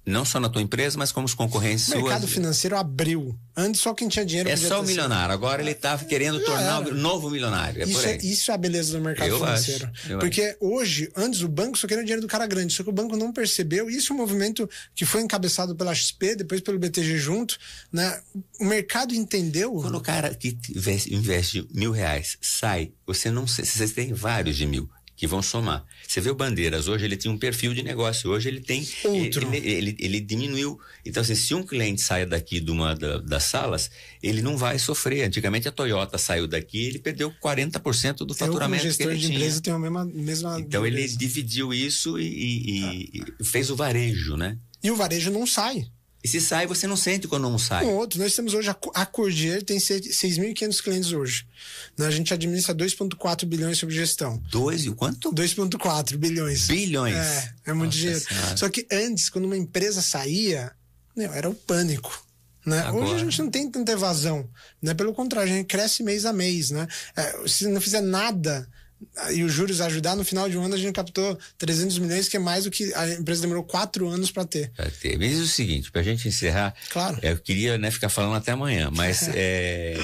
Não 0.10 0.26
só 0.26 0.40
na 0.40 0.50
tua 0.50 0.62
empresa, 0.62 0.98
mas 0.98 1.12
como 1.12 1.26
os 1.26 1.34
concorrentes 1.34 1.88
O 1.90 1.98
mercado 1.98 2.22
suas. 2.22 2.32
financeiro 2.34 2.76
abriu. 2.78 3.38
Antes 3.56 3.82
só 3.82 3.94
quem 3.94 4.08
tinha 4.08 4.26
dinheiro 4.26 4.50
É 4.50 4.56
só 4.56 4.82
o 4.82 4.84
milionário. 4.84 5.34
Agora 5.34 5.62
ele 5.62 5.74
tá 5.74 5.98
querendo 5.98 6.40
Já 6.40 6.46
tornar 6.46 6.82
era. 6.82 6.92
o 6.92 6.96
novo 6.98 7.30
milionário. 7.30 7.82
É 7.82 7.86
Isso 7.86 7.94
por 8.00 8.08
é, 8.08 8.18
isso 8.18 8.52
é 8.52 8.54
a 8.54 8.58
beleza 8.58 8.98
do 8.98 9.04
mercado 9.04 9.28
Eu 9.30 9.38
financeiro. 9.40 9.90
acho, 9.94 10.18
Porque 10.20 10.58
hoje, 10.60 11.12
antes, 11.16 11.42
o 11.42 11.48
banco 11.48 11.78
só 11.78 11.88
queria 11.88 12.02
o 12.02 12.06
dinheiro 12.06 12.22
do 12.22 12.28
cara 12.28 12.48
grande, 12.48 12.74
só 12.74 12.84
que 12.84 12.90
o 12.90 12.94
banco 12.94 13.16
não 13.16 13.32
percebeu. 13.32 13.90
Isso 13.90 14.12
é 14.12 14.16
um 14.16 14.20
movimento 14.20 14.70
que 14.96 15.06
foi 15.06 15.22
encabeçado 15.22 15.76
pela 15.76 15.94
XP, 15.94 16.36
depois 16.36 16.62
pelo 16.62 16.80
BTG 16.80 17.18
junto. 17.18 17.58
Né? 17.92 18.20
O 18.60 18.66
mercado 18.66 19.14
entendeu. 19.14 19.74
Quando 19.74 19.98
o 19.98 20.02
cara 20.02 20.34
que 20.34 20.58
investe, 21.10 21.68
mil 21.74 21.92
reais 21.92 22.38
sai, 22.42 22.92
você 23.06 23.30
não 23.30 23.46
sei, 23.46 23.66
você 23.66 23.88
tem 23.88 24.14
vários 24.14 24.56
de 24.58 24.66
mil 24.66 24.90
que 25.20 25.28
vão 25.28 25.42
somar. 25.42 25.84
Você 26.08 26.22
vê 26.22 26.30
o 26.30 26.34
Bandeiras, 26.34 26.88
hoje 26.88 27.04
ele 27.04 27.18
tinha 27.18 27.30
um 27.30 27.38
perfil 27.38 27.74
de 27.74 27.84
negócio, 27.84 28.30
hoje 28.32 28.48
ele 28.48 28.62
tem 28.62 28.88
Outro. 29.04 29.54
Ele, 29.54 29.68
ele, 29.70 29.96
ele 30.00 30.20
diminuiu. 30.22 30.80
Então, 31.06 31.20
assim, 31.20 31.36
se 31.36 31.54
um 31.54 31.62
cliente 31.62 32.00
sai 32.00 32.26
daqui 32.26 32.62
de 32.62 32.72
uma 32.72 32.96
da- 32.96 33.18
das 33.18 33.44
salas, 33.44 33.92
ele 34.24 34.42
não 34.42 34.56
vai 34.56 34.80
sofrer. 34.80 35.24
Antigamente 35.26 35.68
a 35.68 35.74
Toyota 35.74 36.18
saiu 36.18 36.48
daqui, 36.48 36.86
ele 36.86 37.00
perdeu 37.00 37.34
40% 37.44 38.20
do 38.20 38.22
Eu, 38.24 38.28
como 38.28 38.36
faturamento 38.38 38.84
que 38.84 38.88
gestor 38.88 39.08
ele 39.12 39.20
de 39.20 39.26
tinha. 39.28 39.38
empresa, 39.40 39.62
tenho 39.62 39.76
a 39.76 39.80
mesma. 39.80 40.06
mesma 40.06 40.58
Então 40.58 40.86
ele 40.86 40.96
beleza. 40.96 41.18
dividiu 41.18 41.74
isso 41.74 42.18
e, 42.18 42.24
e- 42.26 43.24
e 43.42 43.44
fez 43.44 43.70
o 43.70 43.76
varejo, 43.76 44.38
né? 44.38 44.58
E 44.82 44.90
o 44.90 44.96
varejo 44.96 45.30
não 45.32 45.46
sai. 45.46 45.86
E 46.24 46.28
se 46.28 46.42
sai, 46.42 46.68
você 46.68 46.86
não 46.86 46.98
sente 46.98 47.28
quando 47.30 47.44
não 47.50 47.58
sai. 47.58 47.86
Um 47.86 47.96
outro, 47.96 48.20
nós 48.20 48.34
temos 48.36 48.54
hoje 48.54 48.70
a, 48.70 48.76
a 48.94 49.06
Cordier, 49.06 49.64
tem 49.64 49.80
se- 49.80 50.02
6.500 50.02 50.82
clientes 50.84 51.12
hoje. 51.14 51.46
Né? 51.98 52.08
A 52.08 52.12
gente 52.12 52.34
administra 52.34 52.76
2,4 52.76 53.46
bilhões 53.46 53.78
sobre 53.78 53.96
gestão. 53.96 54.38
Dois 54.52 54.84
e 54.84 54.90
o 54.90 54.96
quanto? 54.96 55.32
2,4 55.34 56.18
bilhões. 56.18 56.68
Bilhões. 56.68 57.16
É, 57.16 57.54
é 57.68 57.74
muito 57.74 57.92
Nossa 57.94 57.98
dinheiro. 58.00 58.20
Senhora. 58.20 58.58
Só 58.58 58.70
que 58.70 58.86
antes, 58.92 59.30
quando 59.30 59.46
uma 59.46 59.58
empresa 59.58 60.02
saía, 60.02 60.72
meu, 61.16 61.32
era 61.34 61.50
o 61.50 61.56
pânico. 61.56 62.26
Né? 62.66 62.80
Agora- 62.82 63.06
Hoje 63.06 63.16
a 63.16 63.20
gente 63.20 63.40
não 63.42 63.50
tem 63.50 63.72
tanta 63.72 63.94
evasão. 63.94 64.46
Né? 64.82 64.94
Pelo 64.94 65.14
contrário, 65.14 65.52
a 65.54 65.56
gente 65.56 65.68
cresce 65.68 66.04
mês 66.04 66.26
a 66.26 66.34
mês. 66.34 66.70
Né? 66.70 66.86
É, 67.16 67.48
se 67.48 67.66
não 67.68 67.80
fizer 67.80 68.02
nada 68.02 68.68
e 69.32 69.44
os 69.44 69.52
juros 69.52 69.82
ajudar, 69.82 70.16
no 70.16 70.24
final 70.24 70.50
de 70.50 70.58
um 70.58 70.64
ano 70.64 70.76
a 70.76 70.78
gente 70.78 70.94
captou 70.94 71.38
300 71.58 72.00
milhões, 72.00 72.28
que 72.28 72.38
é 72.38 72.40
mais 72.40 72.66
do 72.66 72.72
que 72.72 72.94
a 72.94 73.10
empresa 73.14 73.42
demorou 73.42 73.64
quatro 73.64 74.08
anos 74.08 74.32
para 74.32 74.46
ter. 74.46 74.72
Ter. 75.02 75.18
Me 75.18 75.28
diz 75.30 75.40
o 75.40 75.48
seguinte, 75.48 75.92
pra 75.92 76.04
gente 76.04 76.28
encerrar. 76.28 76.74
Claro. 76.90 77.18
Eu 77.22 77.38
queria 77.38 77.78
né, 77.78 77.92
ficar 77.92 78.10
falando 78.10 78.36
até 78.36 78.52
amanhã, 78.52 78.90
mas 78.94 79.30
é, 79.34 79.98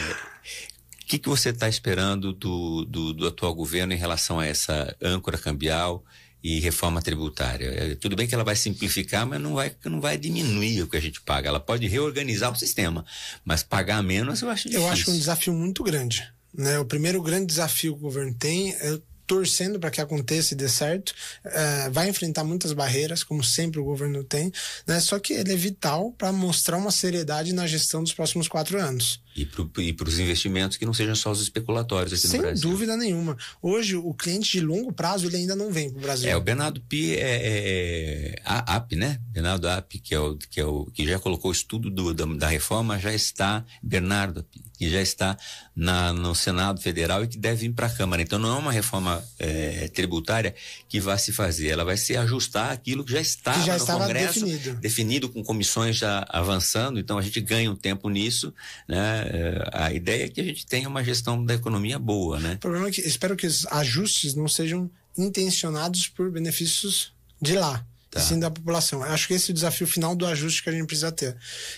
o 1.01 1.05
que, 1.05 1.19
que 1.19 1.29
você 1.29 1.49
está 1.49 1.69
esperando 1.69 2.33
do, 2.33 2.85
do, 2.85 3.13
do 3.13 3.27
atual 3.27 3.53
governo 3.53 3.93
em 3.93 3.97
relação 3.97 4.39
a 4.39 4.45
essa 4.45 4.95
âncora 5.01 5.37
cambial 5.37 6.03
e 6.43 6.59
reforma 6.59 7.01
tributária? 7.01 7.67
É, 7.67 7.95
tudo 7.95 8.15
bem 8.15 8.27
que 8.27 8.33
ela 8.33 8.43
vai 8.43 8.55
simplificar, 8.55 9.25
mas 9.25 9.39
não 9.39 9.53
vai, 9.53 9.75
não 9.85 10.01
vai 10.01 10.17
diminuir 10.17 10.83
o 10.83 10.87
que 10.87 10.97
a 10.97 11.01
gente 11.01 11.21
paga. 11.21 11.49
Ela 11.49 11.59
pode 11.59 11.87
reorganizar 11.87 12.51
o 12.51 12.55
sistema, 12.55 13.05
mas 13.43 13.61
pagar 13.61 14.01
menos 14.01 14.41
eu 14.41 14.49
acho 14.49 14.63
difícil. 14.63 14.87
Eu 14.87 14.91
acho 14.91 15.11
um 15.11 15.17
desafio 15.17 15.53
muito 15.53 15.83
grande. 15.83 16.34
Né? 16.57 16.79
O 16.79 16.85
primeiro 16.85 17.21
grande 17.21 17.47
desafio 17.47 17.93
que 17.93 17.99
o 17.99 18.01
governo 18.01 18.33
tem 18.33 18.73
é 18.73 18.99
torcendo 19.27 19.79
para 19.79 19.91
que 19.91 19.99
aconteça 19.99 20.53
e 20.53 20.57
dê 20.57 20.69
certo. 20.69 21.13
É, 21.43 21.89
vai 21.89 22.09
enfrentar 22.09 22.43
muitas 22.43 22.73
barreiras, 22.73 23.23
como 23.23 23.43
sempre 23.43 23.79
o 23.79 23.83
governo 23.83 24.23
tem, 24.23 24.51
né? 24.87 24.99
só 24.99 25.19
que 25.19 25.33
ele 25.33 25.53
é 25.53 25.55
vital 25.55 26.11
para 26.11 26.31
mostrar 26.31 26.77
uma 26.77 26.91
seriedade 26.91 27.53
na 27.53 27.67
gestão 27.67 28.03
dos 28.03 28.13
próximos 28.13 28.47
quatro 28.47 28.79
anos. 28.79 29.23
E 29.35 29.45
para 29.45 30.07
os 30.07 30.17
investimentos 30.17 30.77
que 30.77 30.85
não 30.85 30.93
sejam 30.93 31.13
só 31.13 31.29
os 31.29 31.41
especulatórios 31.41 32.13
aqui 32.13 32.27
Sem 32.27 32.39
no 32.39 32.45
Brasil. 32.47 32.69
dúvida 32.69 32.95
nenhuma. 32.95 33.35
Hoje, 33.61 33.97
o 33.97 34.13
cliente 34.13 34.51
de 34.51 34.61
longo 34.61 34.93
prazo 34.93 35.27
ele 35.27 35.35
ainda 35.37 35.55
não 35.55 35.71
vem 35.71 35.89
para 35.89 35.97
o 35.99 36.01
Brasil. 36.01 36.29
É, 36.29 36.37
o 36.37 36.41
Bernardo 36.41 36.79
Pi 36.79 37.15
é, 37.15 38.35
é 38.37 38.41
a 38.45 38.75
AP, 38.77 38.93
né? 38.93 39.19
Bernardo 39.31 39.67
AP, 39.67 39.93
que 40.01 40.15
é 40.15 40.19
o 40.19 40.37
que, 40.37 40.59
é 40.61 40.65
o, 40.65 40.85
que 40.85 41.05
já 41.05 41.19
colocou 41.19 41.49
o 41.49 41.53
estudo 41.53 41.89
do, 41.89 42.13
da, 42.13 42.25
da 42.25 42.47
reforma, 42.47 42.97
já 42.97 43.13
está, 43.13 43.65
Bernardo 43.83 44.45
que 44.77 44.89
já 44.89 45.01
está 45.01 45.37
na, 45.75 46.13
no 46.13 46.35
Senado 46.35 46.81
Federal 46.81 47.23
e 47.23 47.27
que 47.27 47.37
deve 47.37 47.67
vir 47.67 47.73
para 47.73 47.87
a 47.87 47.89
Câmara. 47.89 48.21
Então 48.21 48.37
não 48.37 48.55
é 48.55 48.59
uma 48.59 48.71
reforma 48.71 49.23
é, 49.39 49.87
tributária 49.89 50.53
que 50.87 50.99
vai 50.99 51.17
se 51.17 51.31
fazer, 51.31 51.69
ela 51.69 51.83
vai 51.85 51.97
se 51.97 52.15
ajustar 52.17 52.71
aquilo 52.71 53.03
que 53.03 53.11
já 53.11 53.21
estava 53.21 53.59
Que 53.59 53.65
já 53.65 53.73
no 53.73 53.79
estava 53.79 53.99
Congresso, 54.01 54.45
definido. 54.45 54.79
definido 54.79 55.29
com 55.29 55.43
comissões 55.43 55.97
já 55.97 56.25
avançando, 56.29 56.99
então 56.99 57.17
a 57.17 57.21
gente 57.21 57.39
ganha 57.41 57.71
um 57.71 57.75
tempo 57.75 58.09
nisso, 58.09 58.53
né? 58.87 59.24
É, 59.25 59.69
A 59.71 59.93
ideia 59.93 60.25
é 60.25 60.29
que 60.29 60.41
a 60.41 60.43
gente 60.43 60.65
tenha 60.65 60.87
uma 60.87 61.03
gestão 61.03 61.43
da 61.43 61.53
economia 61.53 61.97
boa, 61.99 62.39
né? 62.39 62.53
O 62.55 62.59
problema 62.59 62.87
é 62.87 62.91
que 62.91 63.01
espero 63.01 63.35
que 63.35 63.47
os 63.47 63.65
ajustes 63.67 64.35
não 64.35 64.47
sejam 64.47 64.89
intencionados 65.17 66.07
por 66.07 66.31
benefícios 66.31 67.13
de 67.41 67.55
lá. 67.55 67.85
Tá. 68.15 68.21
Sim 68.21 68.39
da 68.39 68.49
população. 68.49 69.03
Acho 69.03 69.27
que 69.27 69.33
esse 69.33 69.51
é 69.51 69.51
o 69.51 69.53
desafio 69.53 69.85
final 69.85 70.15
do 70.15 70.25
ajuste 70.25 70.63
que 70.63 70.69
a 70.69 70.71
gente 70.71 70.85
precisa 70.85 71.11
ter. 71.11 71.35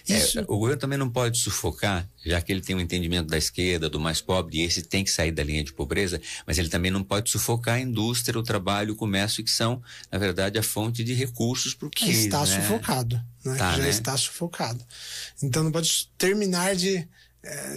Isso, 0.07 0.37
É, 0.37 0.43
o 0.43 0.59
governo 0.59 0.79
também 0.79 0.97
não 0.97 1.09
pode 1.09 1.39
sufocar, 1.39 2.07
já 2.23 2.39
que 2.39 2.51
ele 2.51 2.61
tem 2.61 2.75
um 2.75 2.79
entendimento 2.79 3.27
da 3.27 3.39
esquerda, 3.39 3.89
do 3.89 3.99
mais 3.99 4.21
pobre, 4.21 4.57
e 4.59 4.61
esse 4.61 4.83
tem 4.83 5.03
que 5.03 5.09
sair 5.09 5.31
da 5.31 5.43
linha 5.43 5.63
de 5.63 5.73
pobreza, 5.73 6.21
mas 6.45 6.59
ele 6.59 6.69
também 6.69 6.91
não 6.91 7.03
pode 7.03 7.31
sufocar 7.31 7.77
a 7.77 7.79
indústria, 7.79 8.39
o 8.39 8.43
trabalho, 8.43 8.93
o 8.93 8.95
comércio, 8.95 9.43
que 9.43 9.49
são, 9.49 9.81
na 10.11 10.19
verdade, 10.19 10.59
a 10.59 10.63
fonte 10.63 11.03
de 11.03 11.15
recursos 11.15 11.73
para 11.73 11.87
o 11.87 11.89
que 11.89 12.07
está 12.11 12.45
né? 12.45 12.61
sufocado. 12.61 13.19
Né? 13.43 13.55
Tá, 13.57 13.71
Já 13.71 13.81
né? 13.81 13.89
está 13.89 14.15
sufocado. 14.15 14.85
Então 15.41 15.63
não 15.63 15.71
pode 15.71 16.07
terminar 16.19 16.75
de, 16.75 17.07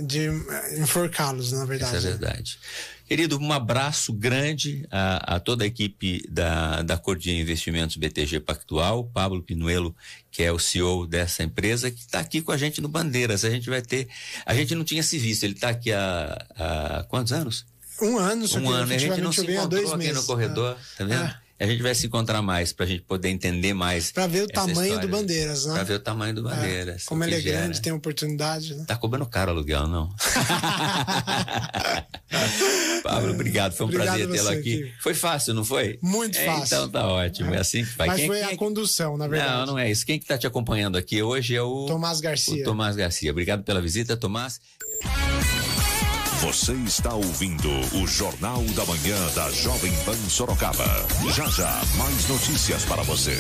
de 0.03 0.29
eh, 0.29 0.81
enforcá-los, 0.81 1.53
na 1.53 1.64
verdade. 1.64 1.96
Essa 1.96 2.09
é 2.09 2.11
né? 2.11 2.16
verdade. 2.18 2.59
Querido, 3.07 3.38
um 3.38 3.53
abraço 3.53 4.12
grande 4.12 4.87
a, 4.90 5.37
a 5.37 5.40
toda 5.40 5.64
a 5.64 5.66
equipe 5.66 6.25
da, 6.29 6.83
da 6.83 6.96
Cordia 6.96 7.38
Investimentos 7.38 7.96
BTG 7.96 8.38
Pactual, 8.38 9.05
Pablo 9.05 9.42
Pinuelo, 9.42 9.94
que 10.31 10.44
é 10.44 10.53
o 10.53 10.59
CEO 10.59 11.07
dessa 11.07 11.42
empresa, 11.42 11.90
que 11.90 11.99
está 11.99 12.20
aqui 12.20 12.40
com 12.40 12.53
a 12.53 12.57
gente 12.57 12.81
no 12.81 12.88
Bandeiras. 12.88 13.44
A 13.44 13.51
gente 13.51 13.68
vai 13.68 13.83
ter. 13.83 14.09
A 14.46 14.55
gente 14.55 14.75
não 14.75 14.85
tinha 14.85 15.03
se 15.03 15.18
visto, 15.18 15.42
ele 15.42 15.55
está 15.55 15.70
aqui 15.70 15.92
há, 15.92 16.46
há 16.57 17.05
quantos 17.09 17.33
anos? 17.33 17.66
Um 18.01 18.16
ano, 18.16 18.46
só 18.46 18.59
um 18.59 18.70
ano. 18.70 18.92
E 18.92 18.94
a 18.94 18.99
gente 18.99 19.20
não 19.20 19.33
se 19.33 19.42
encontrou 19.42 19.88
aqui 19.88 19.96
meses. 19.99 20.14
no 20.14 20.25
corredor, 20.25 20.77
tá 20.96 21.05
vendo? 21.05 21.25
É. 21.25 21.39
A 21.61 21.66
gente 21.66 21.83
vai 21.83 21.94
se 21.94 22.07
encontrar 22.07 22.40
mais 22.40 22.73
para 22.73 22.87
a 22.87 22.88
gente 22.88 23.03
poder 23.03 23.29
entender 23.29 23.75
mais. 23.75 24.11
Para 24.11 24.27
ver 24.27 24.44
o 24.44 24.49
tamanho 24.49 24.81
história. 24.81 25.01
do 25.07 25.09
Bandeiras, 25.09 25.66
né? 25.66 25.75
Para 25.75 25.83
ver 25.85 25.94
o 25.94 26.01
tamanho 26.01 26.35
do 26.35 26.42
Bandeiras. 26.42 27.05
Como 27.05 27.23
ele 27.23 27.35
é 27.35 27.40
gera. 27.40 27.59
grande, 27.61 27.83
tem 27.83 27.92
oportunidade, 27.92 28.75
né? 28.75 28.85
Tá 28.87 28.96
cobrando 28.96 29.27
caro 29.27 29.51
o 29.51 29.55
aluguel, 29.57 29.87
não? 29.87 30.09
Pablo, 33.03 33.33
obrigado. 33.33 33.73
Foi 33.75 33.85
um 33.87 33.88
Obrigado 33.90 34.16
prazer 34.18 34.31
tê-lo 34.31 34.49
aqui. 34.49 34.92
Foi 35.03 35.12
fácil, 35.14 35.53
não 35.55 35.64
foi? 35.64 35.99
Muito 36.03 36.38
É, 36.38 36.46
fácil. 36.46 36.64
Então 36.64 36.88
tá 36.88 37.07
ótimo. 37.07 37.53
É 37.55 37.59
assim 37.59 37.85
que 37.85 37.96
vai. 37.96 38.07
Mas 38.07 38.16
Quem- 38.20 38.27
foi 38.27 38.38
quem 38.38 38.46
a 38.49 38.53
é 38.53 38.57
condução, 38.57 39.16
na 39.18 39.29
verdade. 39.29 39.53
Não, 39.53 39.66
não 39.66 39.79
é 39.79 39.90
isso. 39.90 40.07
Quem 40.07 40.18
que 40.18 40.25
tá 40.27 40.38
te 40.38 40.46
acompanhando 40.46 40.96
aqui 40.96 41.23
hoje 41.23 41.55
é 41.55 41.62
o 41.62 41.85
Tomás 41.87 42.20
Garcia. 42.20 42.62
O 42.62 42.64
Tomás 42.64 42.96
Garcia. 42.96 43.31
Obrigado 43.31 43.62
pela 43.64 43.81
visita, 43.83 44.16
Tomás. 44.16 44.61
Você 46.42 46.72
está 46.72 47.12
ouvindo 47.12 47.68
o 48.00 48.07
Jornal 48.07 48.62
da 48.74 48.87
Manhã 48.87 49.14
da 49.35 49.50
Jovem 49.50 49.92
Pan 50.07 50.16
Sorocaba. 50.26 51.07
Já 51.35 51.46
já, 51.50 51.83
mais 51.98 52.29
notícias 52.29 52.83
para 52.87 53.03
você. 53.03 53.38